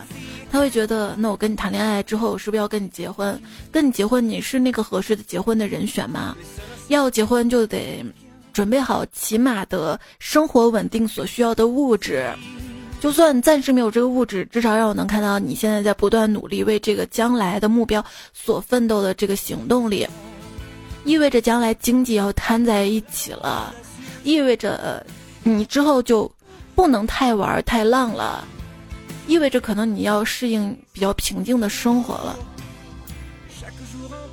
[0.51, 3.39] 她会觉得，那我跟你谈恋爱之后，是不是要跟你结婚？
[3.71, 6.35] 跟你结婚，你是那个合适的结婚的人选吗？
[6.87, 8.03] 要结婚就得
[8.51, 12.27] 准备好起码的生活稳定所需要的物质。
[12.99, 20.07] 就算暂时没有这个物质，至少让我能看到你现在在不断努力为这个将来的目标所奋斗的这个行动力，
[21.07, 23.73] 意味着将来经济要摊在一起了，
[24.25, 25.05] 意味着
[25.41, 26.29] 你之后就
[26.75, 28.45] 不能太玩太浪了，
[29.25, 32.37] 意味着可能你要适应比较平静的生活了。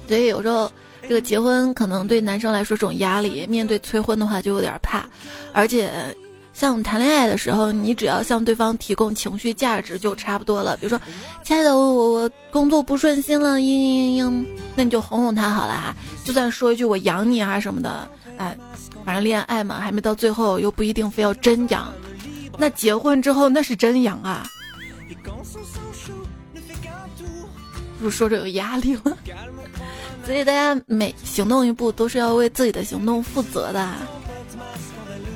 [0.08, 0.70] 所以有时候
[1.02, 5.06] 这个结婚可能对男生来说是种压力，面对催婚的话就有点怕，
[5.52, 5.92] 而且。
[6.54, 10.76] 像谈恋爱的时候，你只要向对方提供情绪价值就差不多了。
[10.76, 10.98] 比如说，
[11.42, 15.94] 亲爱的，我我我工作不顺心了，嘤嘤嘤嘤，那你就哄哄他好了哈。
[16.24, 18.56] 就算说一句我养你啊什么的，哎，
[19.04, 21.92] 反正恋爱嘛，还没到最后，又不一定非要真养。
[22.56, 24.46] 那结婚之后那是真养啊，
[27.98, 29.02] 不是说着有压力了。
[30.24, 33.92] 所以大家每行动一步都是要为自己的行动负责的。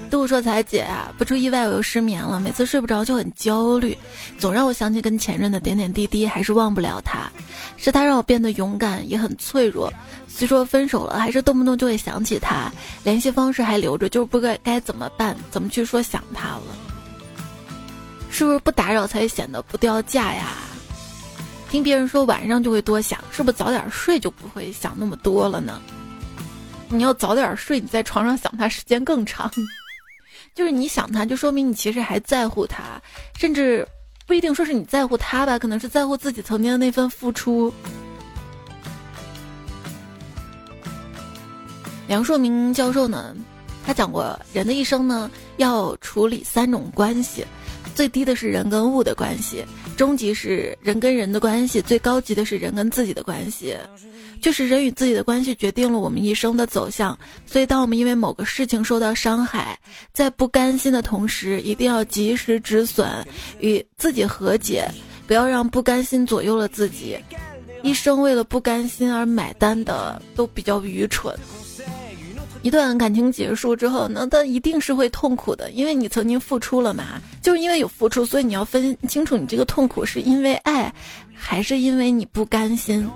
[0.08, 3.96] 杜说彩姐啊，不出意外我又失眠了，每次睡不着就很焦虑，
[4.38, 7.30] 总让我想起跟前任的点点滴滴，还是忘不了他。
[7.76, 9.92] 是他让我变得勇敢，也很脆弱。
[10.26, 12.72] 虽说分手了，还是动不动就会想起他，
[13.04, 16.62] 联系方式还留着，就是不该该怎么办，怎么去说想他了？
[18.30, 20.48] 是不是不打扰才显得不掉价呀？
[21.70, 25.80] 听别人说晚上就会多想，是不是早点睡就不会想那么多了呢？
[26.90, 29.50] 你要早点睡，你在床上想他时间更长。
[30.58, 33.00] 就是你想他，就说明你其实还在乎他，
[33.38, 33.86] 甚至
[34.26, 37.72] 不一定说是你在乎他吧，可能是在乎自己曾经的那份付出。
[42.08, 43.36] 梁硕明教授呢，
[43.86, 47.44] 他讲过，人的一生呢要处理三种关系，
[47.94, 49.64] 最低的是人跟物的关系，
[49.96, 53.76] 中级是人跟人的关系，最高级的是人跟自己的关系。
[54.40, 59.78] 就是人与自己的关系决定了我们一生的走向，所以当我们因为某个事情受到伤害，
[60.12, 63.08] 在不甘心的同时，一定要及时止损，
[63.60, 64.88] 与自己和解，
[65.26, 67.18] 不要让不甘心左右了自己。
[67.82, 71.32] 一生为了不甘心而买单的，都比较愚蠢。
[72.62, 80.92] 一段感情结束之后，那他一定是会痛苦的，因为你曾经付出了嘛，就是因为有付出，所以你要分清楚，你这个痛苦是因为爱，
[81.32, 83.08] 还是因为你不甘心。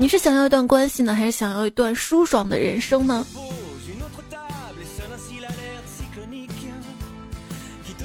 [0.00, 3.26] 你是想要一段关系呢，还是想要一段舒爽的人生呢？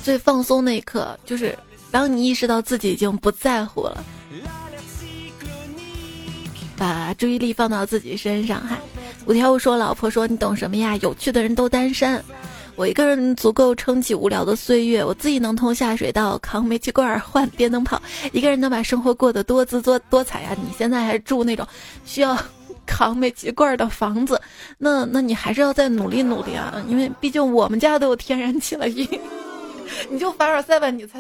[0.03, 1.57] 最放松那一刻，就是
[1.91, 4.03] 当你意识到自己已经不在乎了，
[6.75, 8.59] 把注意力放到自己身上。
[8.59, 8.77] 哈，
[9.27, 10.97] 五条悟说：“老婆说你懂什么呀？
[10.97, 12.21] 有趣的人都单身。”
[12.75, 18.01] 我一个人足够撑起无聊的岁月，我自己能通下水道、扛煤气罐、换电灯泡，
[18.33, 20.55] 一个人能把生活过得多姿多多彩呀！
[20.59, 21.67] 你现在还住那种
[22.03, 22.37] 需要
[22.85, 24.41] 扛煤气罐的房子，
[24.79, 26.83] 那那你还是要再努力努力啊！
[26.87, 29.07] 因为毕竟我们家都有天然气了，你
[30.09, 31.19] 你就凡尔赛吧，你猜。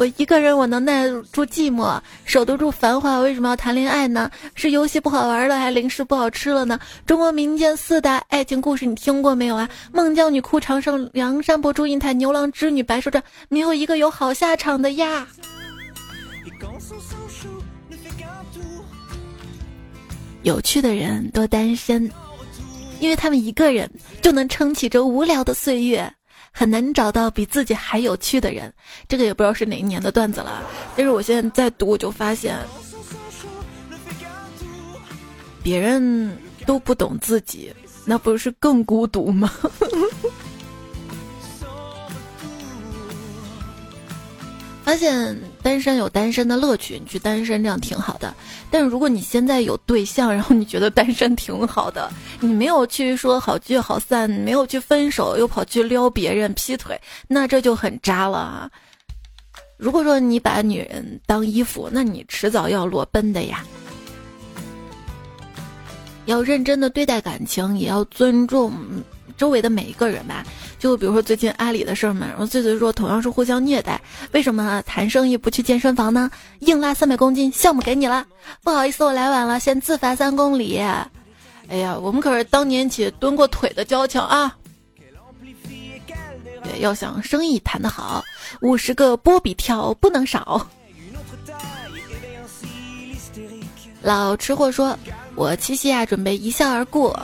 [0.00, 3.18] 我一个人，我能耐住寂寞，守得住繁华。
[3.18, 4.30] 为什么要谈恋爱呢？
[4.54, 6.80] 是游戏不好玩了，还是零食不好吃了呢？
[7.04, 9.68] 中国民间四大爱情故事你听过没有啊？
[9.92, 15.26] 孟姜女哭长生，梁山伯祝英台，牛郎织女白蛇传，没有一个有好下场的呀。
[20.40, 22.10] 有趣的人都单身，
[23.00, 23.90] 因为他们一个人
[24.22, 26.10] 就能撑起这无聊的岁月。
[26.52, 28.72] 很难找到比自己还有趣的人，
[29.08, 30.62] 这个也不知道是哪一年的段子了。
[30.96, 32.58] 但是我现在在读，我就发现，
[35.62, 36.36] 别人
[36.66, 39.50] 都不懂自己，那不是更孤独吗？
[44.84, 48.34] 发现单身有单身的乐趣，你去单身这样挺好的。
[48.70, 52.10] 但是如果你现在有对象，然后你觉得单身挺好的，
[52.40, 58.70] 你没有去说好聚好散，没有去分手，又跑去撩别人劈腿，那这就很渣了啊！
[59.76, 63.64] 如果说你把女人当衣服，那你迟早要裸奔的呀。
[66.26, 68.72] 要认真的对待感情，也要尊重。
[69.40, 70.44] 周围的每一个人吧，
[70.78, 73.98] 就比如说最近阿里的事儿嘛，然后醉醉说同样是互相虐待，
[74.32, 76.30] 为什么谈生意不去健身房呢？
[76.58, 78.26] 硬拉三百公斤，项目给你了，
[78.62, 80.78] 不好意思我来晚了，先自罚三公里。
[80.78, 84.54] 哎呀，我们可是当年起蹲过腿的交情啊。
[86.62, 88.22] 对，要想生意谈得好，
[88.60, 90.68] 五十个波比跳不能少。
[94.02, 94.94] 老吃货说
[95.34, 97.18] ：“我七夕啊，准备一笑而过。”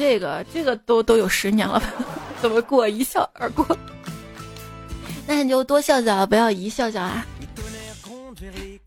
[0.00, 1.92] 这个这个都都有十年了吧？
[2.40, 3.76] 怎么过一笑而过？
[5.28, 7.26] 那你就多笑笑，不要一笑笑啊！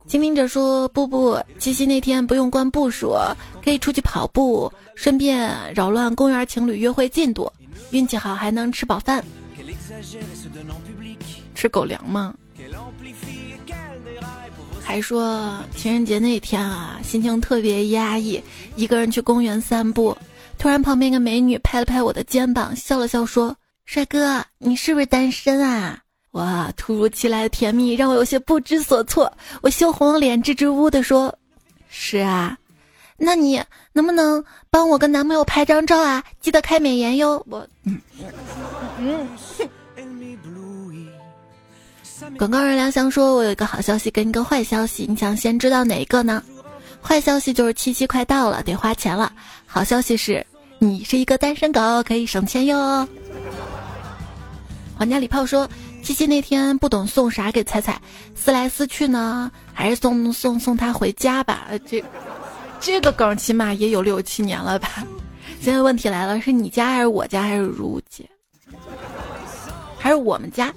[0.08, 3.16] 倾听者说：“布布，七夕那天不用关步数，
[3.64, 7.52] 可以出去跑步，顺便扰乱公园情侣约会进度。
[7.92, 9.24] 运气好还能吃饱饭。
[11.54, 12.34] 吃狗粮吗？
[14.82, 18.42] 还说情人节那天啊，心情特别压抑，
[18.76, 20.18] 一个人去公园散步，
[20.64, 23.54] 突然旁边一个美女拍了拍我的肩膀，笑了笑说
[23.84, 26.00] ：‘帅哥，你是不是单身啊？’
[26.32, 29.30] 哇，突如其来的甜蜜让我有些不知所措，
[29.62, 31.38] 我羞红了脸，支支吾吾的说
[31.92, 32.58] ：‘是啊，
[33.18, 33.62] 那你
[33.92, 36.24] 能不能帮我跟男朋友拍张照啊？
[36.40, 38.00] 记得开美颜哟。’我嗯
[39.00, 39.28] 嗯。”
[42.40, 46.42] 广告人梁翔说：“我有一个好消息跟一个坏消息，你想先知道哪一个呢？
[47.02, 49.30] 坏消息就是七夕快到了，得花钱了。
[49.66, 50.46] 好消息是，
[50.84, 53.08] 你是一个单身狗，可以省钱哟。”
[54.96, 55.70] 皇家礼炮说
[56.04, 58.02] ：“七夕那天不懂送啥给彩彩，
[58.36, 61.68] 思来思去呢，还是送送送她回家吧。
[61.88, 62.04] 这
[62.82, 64.90] 这个梗起码也有六七年了吧？
[65.62, 68.30] 现在问题来了，是你家还是我家还是如姐，
[69.98, 70.74] 还是我们家？”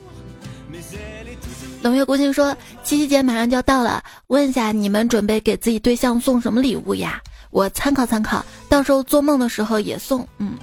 [1.82, 7.20] 冷月孤星说：“七夕节马上就要到了，问一下你们准备给自己对象送什么礼物呀？
[7.50, 10.26] 我参考参考，到时候做梦的时候也送。
[10.38, 10.58] 嗯，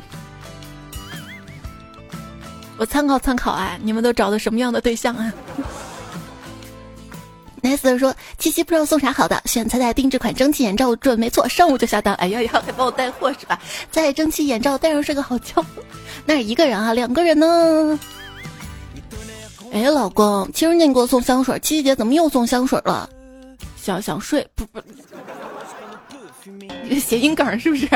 [2.77, 3.79] 我参考参考啊！
[3.81, 5.33] 你们都找的什么样的对象啊？
[7.63, 12.13] ”nice 说：“七夕不知道送啥好的，选彩彩定制款蒸汽眼罩准没错，上午就下单。
[12.15, 13.57] 哎呀呀，还帮我带货是吧？
[13.89, 15.65] 在蒸汽眼罩戴上睡个好觉。
[16.25, 17.97] 那是一个人啊，两个人呢？”
[19.71, 23.09] 哎，老公，情人节你给我送香水，七夕节怎么又送香水了？
[23.75, 24.79] 想想睡不不，
[26.85, 27.87] 一个谐音梗是不是？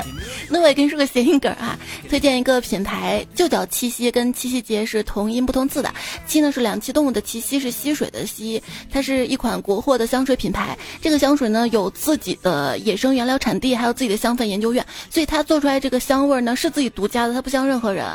[0.50, 1.78] 那我也跟你说个谐音梗啊，
[2.10, 5.94] 推荐一个品牌，就叫七夕，跟七夕节是同音不同字的。
[6.26, 8.62] 七呢是两栖动物的七夕是溪水的溪。
[8.90, 18.06] 它是一款国货的香水品牌，这个香水呢有自己的野生原料产地，还有自己的香氛研究院，所以它做出来这个香味呢是自己独家的，它不像任何人，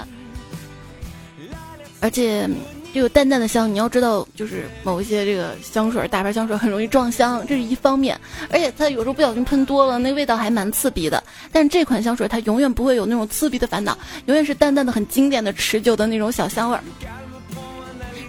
[2.00, 2.48] 而且。
[2.92, 8.20] 这个淡淡的香，你要知道，就是某一些这个香水，大牌香水很容易撞香，这是一方面。
[8.50, 11.22] 而且它有时候不小心喷多了，那味道还蛮刺鼻的。
[11.50, 16.84] 但这款香水它永远不会有那种刺鼻的烦恼，永远是淡淡的、很经典的、持久的那种小香味儿。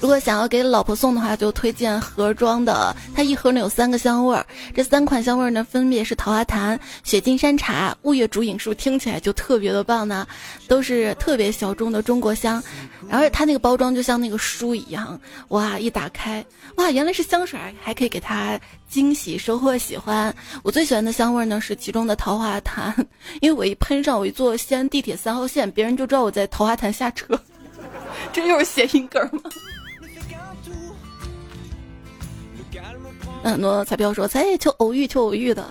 [0.04, 2.94] 如果想要给老婆送的话，就推荐盒装的。
[3.16, 4.46] 它一盒呢有三个香味儿，
[4.76, 10.28] 这三款香味儿呢分别是桃花潭、雪金山茶、雾月竹影，是不是听起来就特别的棒呢？
[10.68, 12.62] 都是特别小众的中国香，
[13.08, 16.46] 然后它那个包装就像那个书一样，哇，一打开，
[16.76, 20.36] 哇，原来是香水，还可以给他惊喜，收获喜欢。
[20.64, 22.94] 我最喜欢的香味呢是其中的桃花潭，
[23.40, 27.40] 因为我一喷上，我一坐西安地铁三号线，别人就知道我在桃花潭下车。
[28.34, 29.50] 这又是谐音梗吗？
[33.52, 35.66] 很多彩票说：“哎，求偶遇，求偶遇的。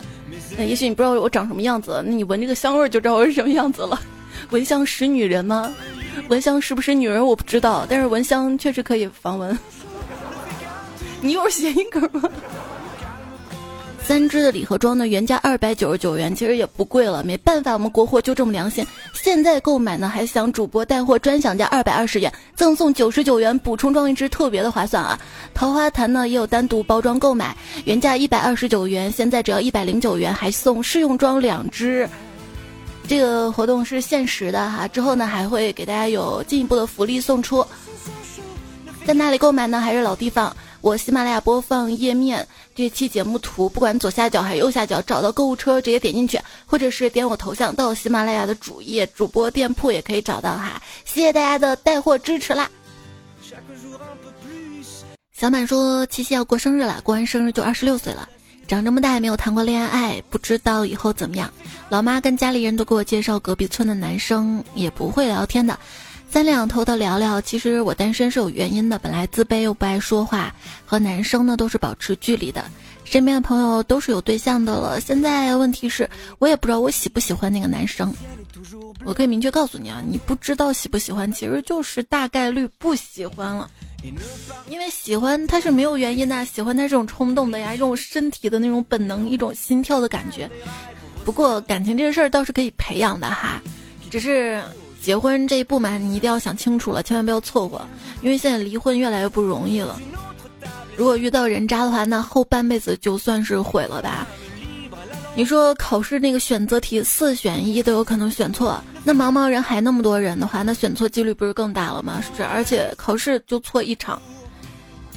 [0.56, 4.00] 那也许你不知道我长什么样子，那你闻这个香味就知道我是什么样子了。
[4.50, 5.72] 闻香识女人吗？
[6.28, 9.58] 闻香是不是女人我不知道，但是闻香确实可以防蚊。
[11.20, 12.28] 你又是谐音梗吗？”
[14.05, 17.22] 三支的礼盒装的原价二百九十九元，其实也不贵了。
[17.24, 18.84] 没办法，我们国货就这么良心。
[19.14, 25.18] 现在购买呢，还享主播带货专享价二百二十元，赠送九十九元补充装一支，特别的划算啊！
[25.55, 32.07] 桃花潭呢也有单独包装购买，原价一百二十九元，现在只要一百零九元，还送试用装两支。
[33.07, 37.64] 这个活动是限时的哈，之后呢还会给大家有进一步的福利送出。
[39.07, 39.80] 在哪里购买呢？
[39.80, 40.55] 还是老地方。
[40.83, 50.83] 我喜马拉雅播放页面这期节目图，不管左下角还是右下角，找到购物车直接点进去，或者是点我头像到喜马拉雅的主页主播店铺也可以找到哈。
[51.05, 52.68] 谢谢大家的带货支持啦！
[55.33, 58.28] 小满说七夕要过生日了，过完生日就二十六岁了，
[58.66, 61.49] 长这么大也没有谈过恋爱，不知道以后怎么样。
[61.91, 65.78] 老妈跟家里人都给我介绍隔壁村的男生，也不会聊天的。
[66.33, 68.99] 三两头的聊聊，其实我单身是有原因的。
[68.99, 70.55] 本来自卑又不爱说话，
[70.87, 72.64] 和男生呢都是保持距离的。
[73.05, 76.09] 身边的朋友都是有对象的了，现在问题是
[76.39, 78.14] 我也不知道我喜不喜欢那个男生。
[79.05, 83.70] 我可以明确告诉你啊，你不知道喜不喜欢，其实就是大概率不喜欢了。
[84.70, 90.51] 因为喜欢他是没有原因的，喜欢他这种冲动的呀，一种身体的那种本能，一种心跳的感觉。
[91.26, 93.61] 不过感情这个事儿倒是可以培养的哈，
[94.11, 94.62] 只是。
[95.03, 97.84] 结婚这一步嘛，你一定要想清楚了，千万不要错过，
[98.22, 100.00] 因为现在离婚越来越不容易了。
[100.96, 104.26] 如果遇到人渣的话，那后半辈子就算是毁了吧。
[105.34, 112.20] 你说考试那个选择题四选一都有可能选错，那茫茫人海那么多人的话，那选错几率不是更大了吗？
[112.20, 112.44] 是不是？
[112.44, 114.20] 而且考试就错一场，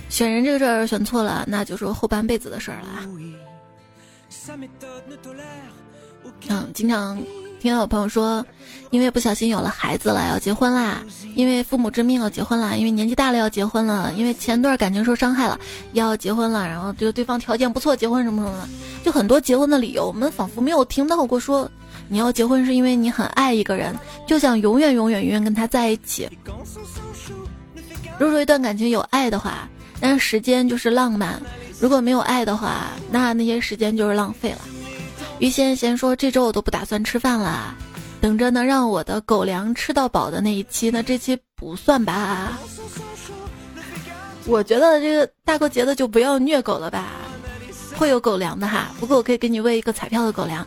[0.10, 3.06] 选人这个事儿选错了，那就是后半辈子的事儿了。
[6.48, 7.22] 嗯，经常。
[7.66, 8.46] 听到有朋友说，
[8.92, 11.02] 因为不小心有了孩子了要结婚啦，
[11.34, 15.60] 因为父母之命要结婚啦，因为年纪大了要结婚了，因为前段感情受伤害了
[15.94, 18.70] 要结婚了，然后就对方条件不错结婚什么什么的，
[19.04, 21.68] 就很多结婚的理由，我们仿佛没有听到过说
[22.08, 23.96] 你要结婚是因为你很爱一个人，
[24.28, 26.30] 就想永远永远永远跟他在一起。
[28.20, 29.68] 如果说一段感情有爱的话，
[30.00, 31.42] 那时间就是浪漫；
[31.80, 34.60] 如果没有爱的话，那那些时间就是浪费了。
[35.40, 37.76] 于先贤说：“这周我都不打算吃饭了，
[38.22, 40.90] 等着能让我的狗粮吃到饱的那一期。
[40.90, 42.58] 那这期不算吧？
[44.46, 47.08] 我觉得这个大过节的就不要虐狗了吧，
[47.98, 48.92] 会有狗粮的哈。
[49.00, 50.66] 不过我可以给你喂一个彩票的狗粮，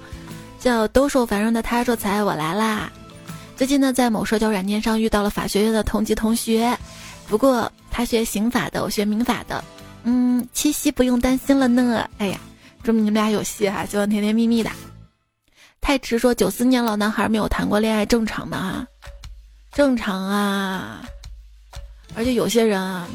[0.59, 2.93] 叫兜售繁荣的他说财，我来啦。
[3.57, 6.77] 最近呢，在某社交软件上遇到了法学院的同级同学，
[7.27, 9.65] 不过他学刑法的，我学民法的，
[10.03, 12.07] 嗯，七夕不用担心了呢。
[12.19, 12.39] 哎呀。”
[12.85, 14.71] 说明你们俩有戏哈，希望甜甜蜜蜜的。
[15.81, 18.59] 太迟说九四年老男孩没有谈过恋爱，正常吗？
[18.59, 18.87] 哈，
[19.73, 21.05] 正常啊。
[22.15, 23.07] 而且有些人啊，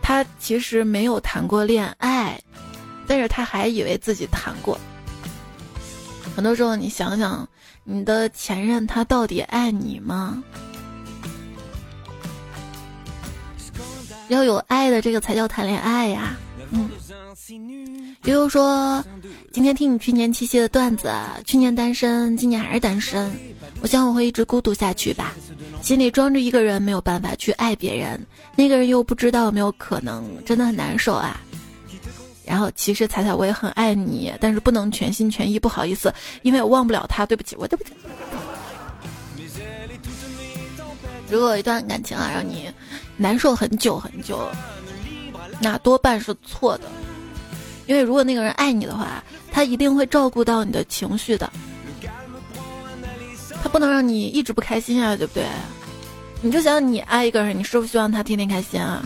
[0.00, 2.40] 他其实没有谈过恋爱，
[3.06, 4.78] 但是他还以为自己谈过。
[6.34, 7.46] 很多时候，你想想，
[7.82, 10.42] 你的前任他到底爱你吗？
[14.28, 16.36] 要有爱的这个才叫谈恋爱呀。
[16.70, 16.90] 嗯。
[18.22, 19.04] 比如说，
[19.52, 21.10] 今天听你去年七夕的段子，
[21.44, 23.30] 去年单身，今年还是单身。
[23.80, 25.34] 我想我会一直孤独下去吧，
[25.80, 28.20] 心里装着一个人，没有办法去爱别人，
[28.56, 31.40] 那个人又不知道有没有可能，真的很难受啊。
[32.44, 36.12] 然后其实彩彩我也很爱你，但是不能全心全意，不好意思，
[36.42, 37.92] 因为我忘不了他，对不起，我对不起。
[41.30, 42.70] 如果一段感情啊让你
[43.18, 44.48] 难受很久很久，
[45.60, 46.84] 那多半是错的。
[47.86, 51.50] 因为如果那个人爱你的话，他一定会照顾到你的情绪的。
[53.62, 55.44] 他不能让你一直不开心啊，对不对？
[56.42, 59.02] 你就想你爱一个人，你是不是希望他天天开心啊？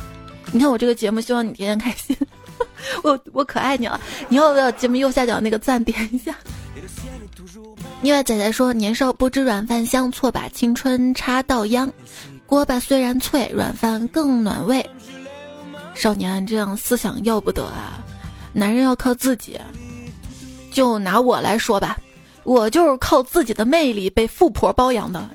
[0.53, 2.17] 你看我这个节目，希望你天天开心。
[3.03, 6.37] 我我可爱你了，你要不要节目右下角那个赞点一下？
[8.03, 11.91] 另外仔仔说：“年少不知软饭香，错把青春插到秧。
[12.47, 14.85] 锅巴虽然脆，软饭更暖胃。
[15.95, 18.05] 少年这样思想要不得啊！”
[18.53, 19.59] 男人要靠自己，
[20.71, 21.97] 就拿我来说吧，
[22.45, 25.21] 我就是靠自己的魅力被富婆包养的。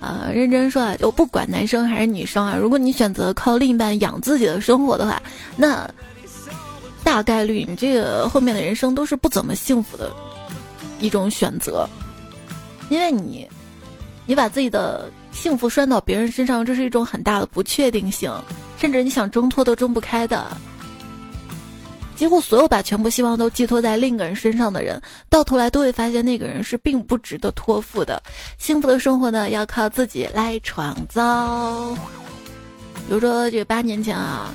[0.00, 5.20] 啊，认真说啊，就不管男生还是女生啊，如果你选择靠另一半养自己的生活的话，
[5.56, 5.90] 那
[7.02, 10.10] 大概率你这个后面的人生都是不怎么幸福的
[11.00, 11.88] 一种选择，
[12.88, 13.48] 因为你，
[14.24, 18.32] 你把自己的幸福拴到别人身上，这是一种很大的不确定性。
[18.78, 20.46] 甚至你想挣脱都挣不开的，
[22.16, 28.22] 几乎所有把全部希望都寄托在另一个人身上的人，到头来都会发现那个人是并不值得托付的。
[28.58, 31.94] 幸福的生活呢，要靠自己来创造。
[33.08, 34.52] 比如说，这八年前啊，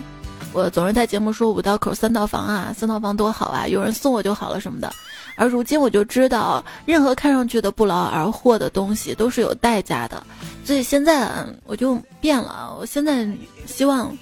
[0.54, 4.92] 我总是在节目说五道口三套房啊，三套房多好啊，有人送我就好了什么的。
[5.36, 10.26] 而如今我就知道，任何看上去的不劳而获的东西都是有代价的，
[10.64, 11.30] 所以现在
[11.66, 12.76] 我就变了。
[12.80, 13.28] 我现在
[13.66, 14.18] 希望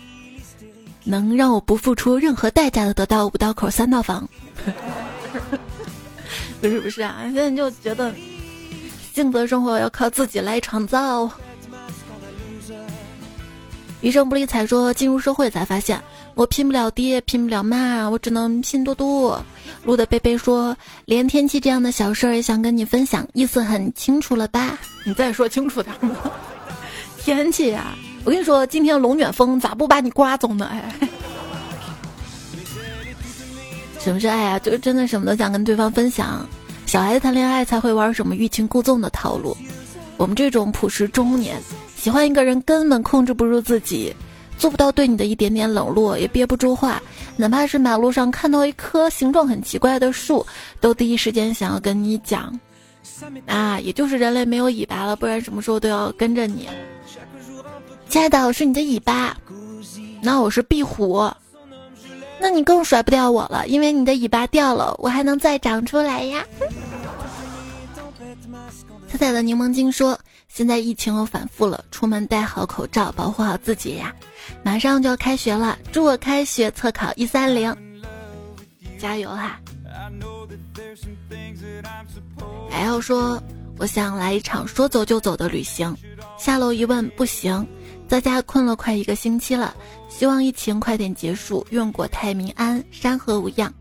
[1.03, 4.27] 能让我不付出任何代价的得到五道口三套房。
[6.61, 8.13] 不 是不是啊，现在就觉得
[9.13, 11.29] 幸福的生活要靠自己来创造。
[14.01, 16.01] 余生不理睬说，进入社会才发现。
[16.35, 19.43] 我拼不了爹，拼不了妈，我只能拼多多。
[19.83, 20.75] 路的贝贝说
[21.05, 24.79] ：“连天气这样的小事儿也想跟你分享，意思很清楚了吧？
[25.05, 25.95] 你再说清楚点。
[27.19, 30.67] 天气啊，我跟你说，今天龙卷风咋不把你刮走呢？
[30.71, 31.09] 哎，
[33.99, 34.59] 什么是爱啊？
[34.59, 36.47] 就是真的什么都想跟对方分享。
[36.87, 39.55] 小孩子谈恋爱才会玩什么欲擒故纵的套路，
[40.17, 41.61] 我们这种朴实中年，
[41.95, 44.15] 喜欢一个人根本控制不住自己。”
[44.57, 47.01] 做不到对你的一点点冷落也憋不住话，
[47.35, 50.45] 哪怕是马路上看到一棵形状很奇怪的树，
[50.79, 52.57] 都第一时间想要跟你讲。
[53.45, 56.69] 啊，也就是人类没有尾巴了，不然什么时候都要跟着你。
[58.07, 59.35] 亲爱的，我是你的尾巴，
[60.21, 61.29] 那我是壁虎，
[62.39, 66.45] 那你更甩不掉我了，因为你的尾巴掉了，我还能再长出来呀。
[69.09, 70.17] 彩彩的柠檬精说
[70.49, 74.13] ：“现在疫情又反复了，出门戴好口罩，保护好自己呀！
[74.63, 77.75] 马上就要开学了，祝我开学测考一三零，
[78.97, 79.59] 加油哈！”
[82.69, 83.41] 还要说
[83.77, 85.95] ：“我想来一场说走就走的旅行。”
[86.39, 87.65] 下楼一问，不行，
[88.07, 89.75] 在家困了快一个星期了，
[90.09, 93.71] 希望疫情快点结束，愿国泰民安，山河无恙。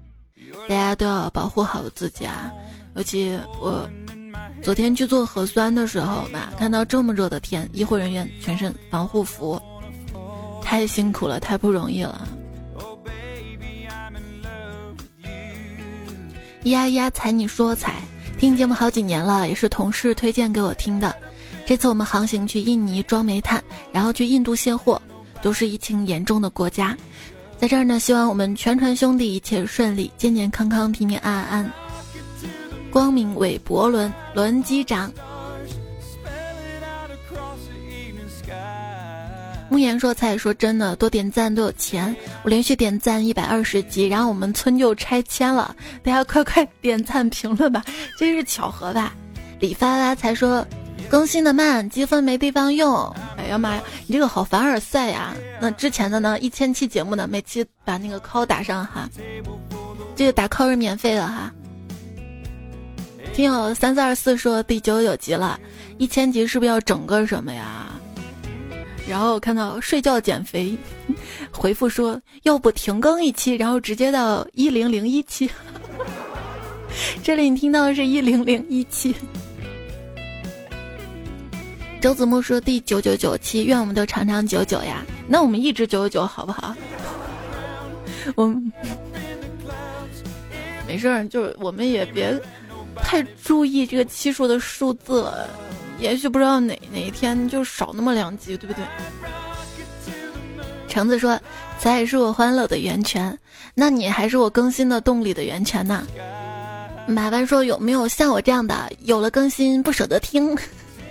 [0.68, 2.52] 大家都要保护好自己啊！
[2.94, 3.88] 尤其我
[4.62, 9.60] 昨天去做核酸的时候嘛，看到这么热的天，医护人员全身防护服，
[10.62, 12.26] 太辛苦了，太不容易了。
[16.64, 17.96] 呀呀，踩你说踩，
[18.38, 21.14] 听节目好几年了，也是同事推荐给我听的。
[21.66, 25.00] 这次我们航行去印尼装煤炭，然后去印度卸货，
[25.42, 26.96] 都是疫情严重的国家。
[27.58, 31.70] 在这儿呢，希望我们全船兄弟一切顺利，健健康康，平平安安。
[32.90, 35.10] 光明韦伯伦轮机长，
[39.72, 42.14] 慕言说：“菜说真的，多点赞都有钱。
[42.42, 45.74] 我连续点赞一百二十集，然后我们村就拆迁了。
[46.02, 47.82] 大家快快点赞评论吧，
[48.18, 49.14] 这是巧合吧？”
[49.58, 50.66] 李发发才说。
[51.08, 53.10] 更新的慢，积分没地方用。
[53.36, 55.34] 哎呀妈呀，你这个好凡尔赛呀！
[55.60, 56.38] 那之前的呢？
[56.38, 57.26] 一千期节目呢？
[57.26, 59.08] 每期把那个 call 打上哈，
[60.14, 61.52] 这个打 call 是免费的哈。
[63.34, 65.58] 听友三四二四说第九九集了，
[65.98, 67.91] 一千集是不是要整个什么呀？
[69.08, 70.76] 然后看到睡觉减肥，
[71.52, 75.50] 回复说要不停更一期，然后直接到一零零一期。
[77.22, 79.14] 这里你听到的是一零零一期。
[82.00, 85.04] 周子墨说：“第九九九期，愿我们都长长久久呀。
[85.28, 86.74] 那我们一直九九九，好不好？
[88.34, 88.46] 我
[90.86, 92.36] 没事儿，就是我们也别
[92.96, 95.32] 太注意这个期数的数字。
[96.02, 98.84] 也许不知道哪哪一天就少那么两集，对不对？”
[100.88, 101.40] 橙子说
[101.80, 103.38] ：“才是我欢乐的源泉，
[103.74, 106.06] 那你还是我更新的动力的源泉呢。”
[107.08, 110.56] 麻烦说：“有没有像我这样的，有了更新不舍得听？”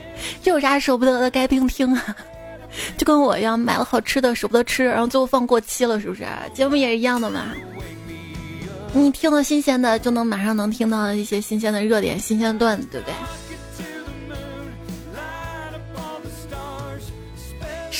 [0.43, 2.15] 有啥舍不得的，该听听啊！
[2.95, 6.25] 就跟我一样，买了好吃的舍不得吃，然后最后放过期了，是不是？
[6.53, 7.47] 节目也是一样的嘛。
[8.93, 13.13] 你听了新鲜的，就能马上能听到一些新鲜的热点、新鲜段子，对不对？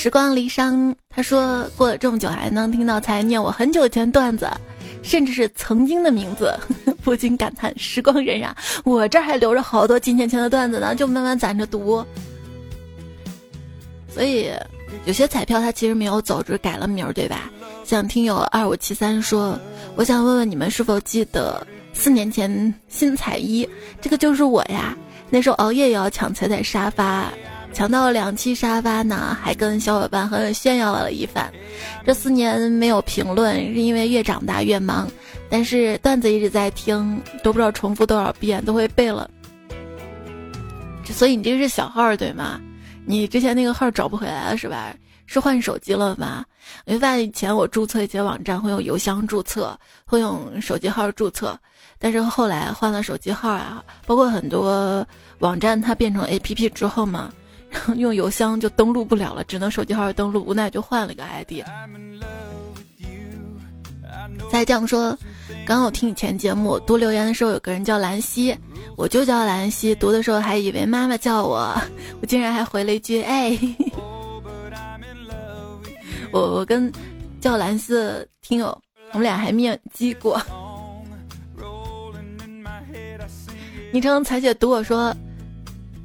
[0.02, 4.50] 时光离殇，他说过了这么久还能听到才念我很久前段子，
[5.00, 6.52] 甚至是曾经的名字，
[7.04, 8.50] 不禁感叹时光荏苒。
[8.82, 12.04] 我这还留着好多几年前的段子呢，就慢慢攒着读。
[14.08, 14.50] 所以
[15.04, 17.48] 有些彩票它其实没有走，只是改了名儿，对吧？
[17.84, 19.56] 像听友二五七三说，
[19.94, 23.64] 我想问问你们是否记得四年前新彩一，
[24.00, 24.96] 这个就是我呀。
[25.30, 27.32] 那时候熬夜也要抢彩彩沙发。
[27.72, 31.52] 抢到了两期沙发呢，还跟小伙伴狠狠炫耀了一番。
[32.04, 35.08] 这四年没有评论，是因为越长大越忙。
[35.48, 39.28] 但是段子一直在听，都不知道重复多少遍，都会背了。
[41.06, 42.60] 所以你这个是小号对吗？
[43.04, 44.94] 你之前那个号找不回来了是吧？
[45.26, 46.44] 是换手机了吗？
[46.86, 51.58] 我发现以前我注册一些网站会用邮箱注册，会用手机号注册，
[51.98, 55.06] 但是后来换了手机号啊，包括很多
[55.40, 57.32] 网站它变成 APP 之后嘛。
[57.96, 61.62] 用邮箱就登录不了了，只能手机号登录，无奈就换了个 ID。
[64.50, 65.16] 再这样说，
[65.66, 68.56] 刚我听以前节目读留言的时候，有个人叫兰溪，
[68.96, 69.94] 我就叫兰溪。
[69.94, 71.74] 读的时候还以为妈妈叫我，
[72.20, 73.58] 我竟然还回了一句哎。
[76.30, 76.90] 我我跟
[77.40, 78.66] 叫兰溪的听友，
[79.12, 80.40] 我们俩还面基过。
[83.92, 85.14] 昵称彩姐读我说。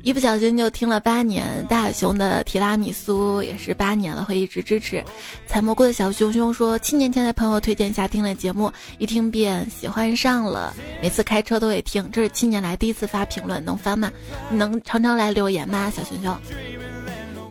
[0.07, 5.03] 一不小心就听了八年，大熊的提拉米苏也是八年了，会一直支持。
[5.47, 12.09] 采蘑菇的小熊熊说，七年前在朋友推荐下听了节目，一听便喜欢上了，每次开车都会听。
[12.09, 14.09] 这是七年来第一次发评论，能发吗？
[14.49, 15.91] 能常常来留言吗？
[15.93, 16.33] 小熊熊。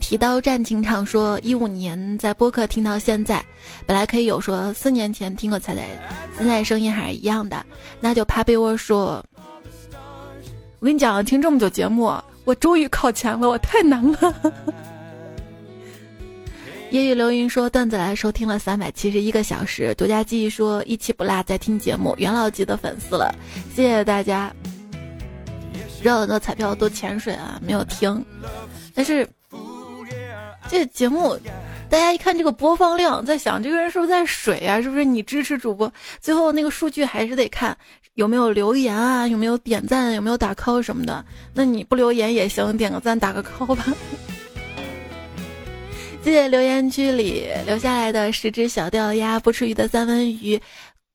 [0.00, 3.44] 提刀战情场说，一五年在播客听到现在，
[3.84, 5.86] 本来可以有说四年前听过彩彩，
[6.38, 7.66] 现在声音还是一样的，
[8.00, 9.22] 那就趴被窝说。
[10.78, 12.10] 我跟你讲，听这么久节目。
[12.46, 14.34] 我终于靠前了，我太难了。
[16.90, 23.34] 夜雨流云说段子来收听了三百七十一个小时，独家记忆说一期不落在听节目，元老级的粉丝了，
[23.74, 24.50] 谢谢大家。
[26.00, 28.24] 知道很多彩票都潜水啊，没有听，
[28.94, 29.28] 但是
[30.68, 31.36] 这节目
[31.90, 34.80] 大家一看这个播放量，在想这个人是不是在水啊？
[34.80, 35.92] 是不是你支持主播？
[36.20, 37.76] 最后那个数据还是得看
[38.16, 39.28] 有没有留言啊？
[39.28, 40.14] 有没有点赞？
[40.14, 41.22] 有没有打 call 什么的？
[41.52, 43.84] 那你不留言也行，点个赞，打个 call 吧。
[46.24, 50.58] 谢谢留言区里留下来的十只小钓鸭、不吃鱼的三文鱼。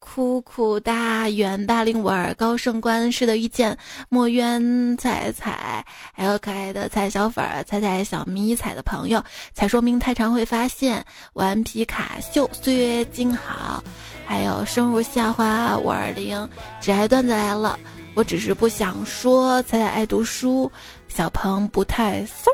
[0.03, 3.77] 酷酷大圆大令五二高盛观式的遇见
[4.09, 9.23] 墨渊彩彩，还有可爱的彩小粉儿、彩彩小迷彩的朋友，
[9.53, 13.83] 才说明太常会发现顽皮卡秀岁月静好，
[14.31, 16.47] 还有生如夏花五二零，
[16.79, 17.77] 只爱段子来了，
[18.13, 20.71] 我只是不想说，才爱读书，
[21.09, 22.49] 小鹏不太骚，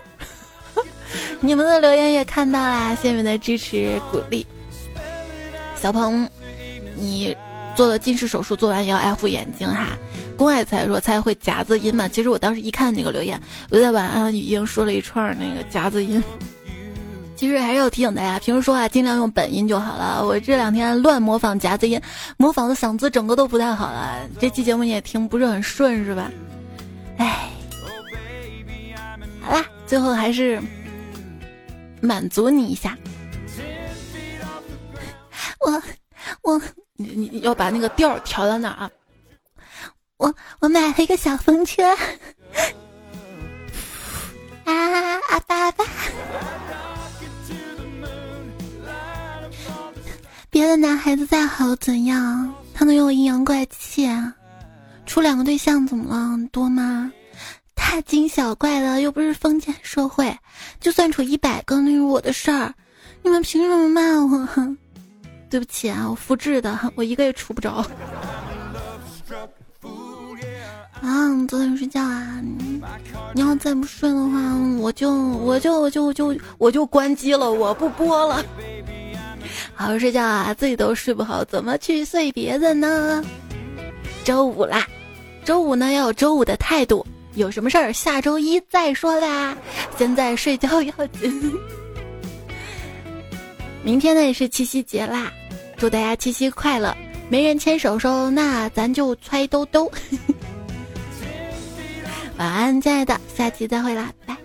[1.39, 4.43] 你们的留言也看到啦，谢谢你们的支持鼓励，
[5.75, 6.27] 小鹏。
[6.95, 7.37] 你
[7.75, 9.89] 做了近视手术，做完也要爱护眼睛哈。
[10.35, 12.07] 公爱才说才会夹子音嘛。
[12.07, 16.23] 其实我当时一看那个留言，我在晚安语音说了一串那个夹子音。
[17.37, 20.25] 其实还是要提醒大家，平时说话尽量用本音就好了。
[20.25, 22.01] 我这两天乱模仿夹子音，
[22.35, 24.27] 模仿的嗓子整个都不太好了。
[24.39, 26.31] 这期节目你也听不是很顺是吧？
[27.17, 27.49] 哎，
[29.39, 30.61] 好啦，最后还是
[32.01, 32.97] 满足你一下。
[35.59, 35.81] 我
[36.41, 36.61] 我。
[36.99, 38.89] 你你要把那个调调到哪啊？
[40.17, 41.83] 我我买了一个小风车，
[44.65, 44.73] 啊
[45.29, 45.85] 啊爸爸！
[50.57, 54.09] 别的男孩子再好怎样，他能有阴阳怪气？
[55.05, 56.35] 处两个对象怎么了？
[56.51, 57.11] 多吗？
[57.75, 60.35] 大惊小怪的，又不是封建社会，
[60.79, 62.73] 就算处一百个那是我的事儿，
[63.21, 64.75] 你们凭什么骂我？
[65.47, 67.85] 对不起啊，我复制的，我一个也处不着。
[71.03, 72.41] 啊，早点睡觉啊！
[73.35, 74.39] 你要再不睡的话，
[74.79, 78.43] 我就我就我就就我就关机了，我不播了。
[79.77, 83.23] 好好睡觉啊，自己都睡不好，怎么去睡别人呢？
[84.23, 84.87] 周五啦，
[85.45, 87.05] 周五呢要有周五的态度，
[87.35, 89.55] 有什么事儿下周一再说啦。
[89.95, 91.53] 现在睡觉要紧。
[93.83, 95.31] 明天呢也是七夕节啦，
[95.77, 96.97] 祝大家七夕快乐！
[97.29, 99.91] 没人牵手手，那咱就揣兜兜。
[102.37, 104.35] 晚安，亲爱的，下期再会啦，拜。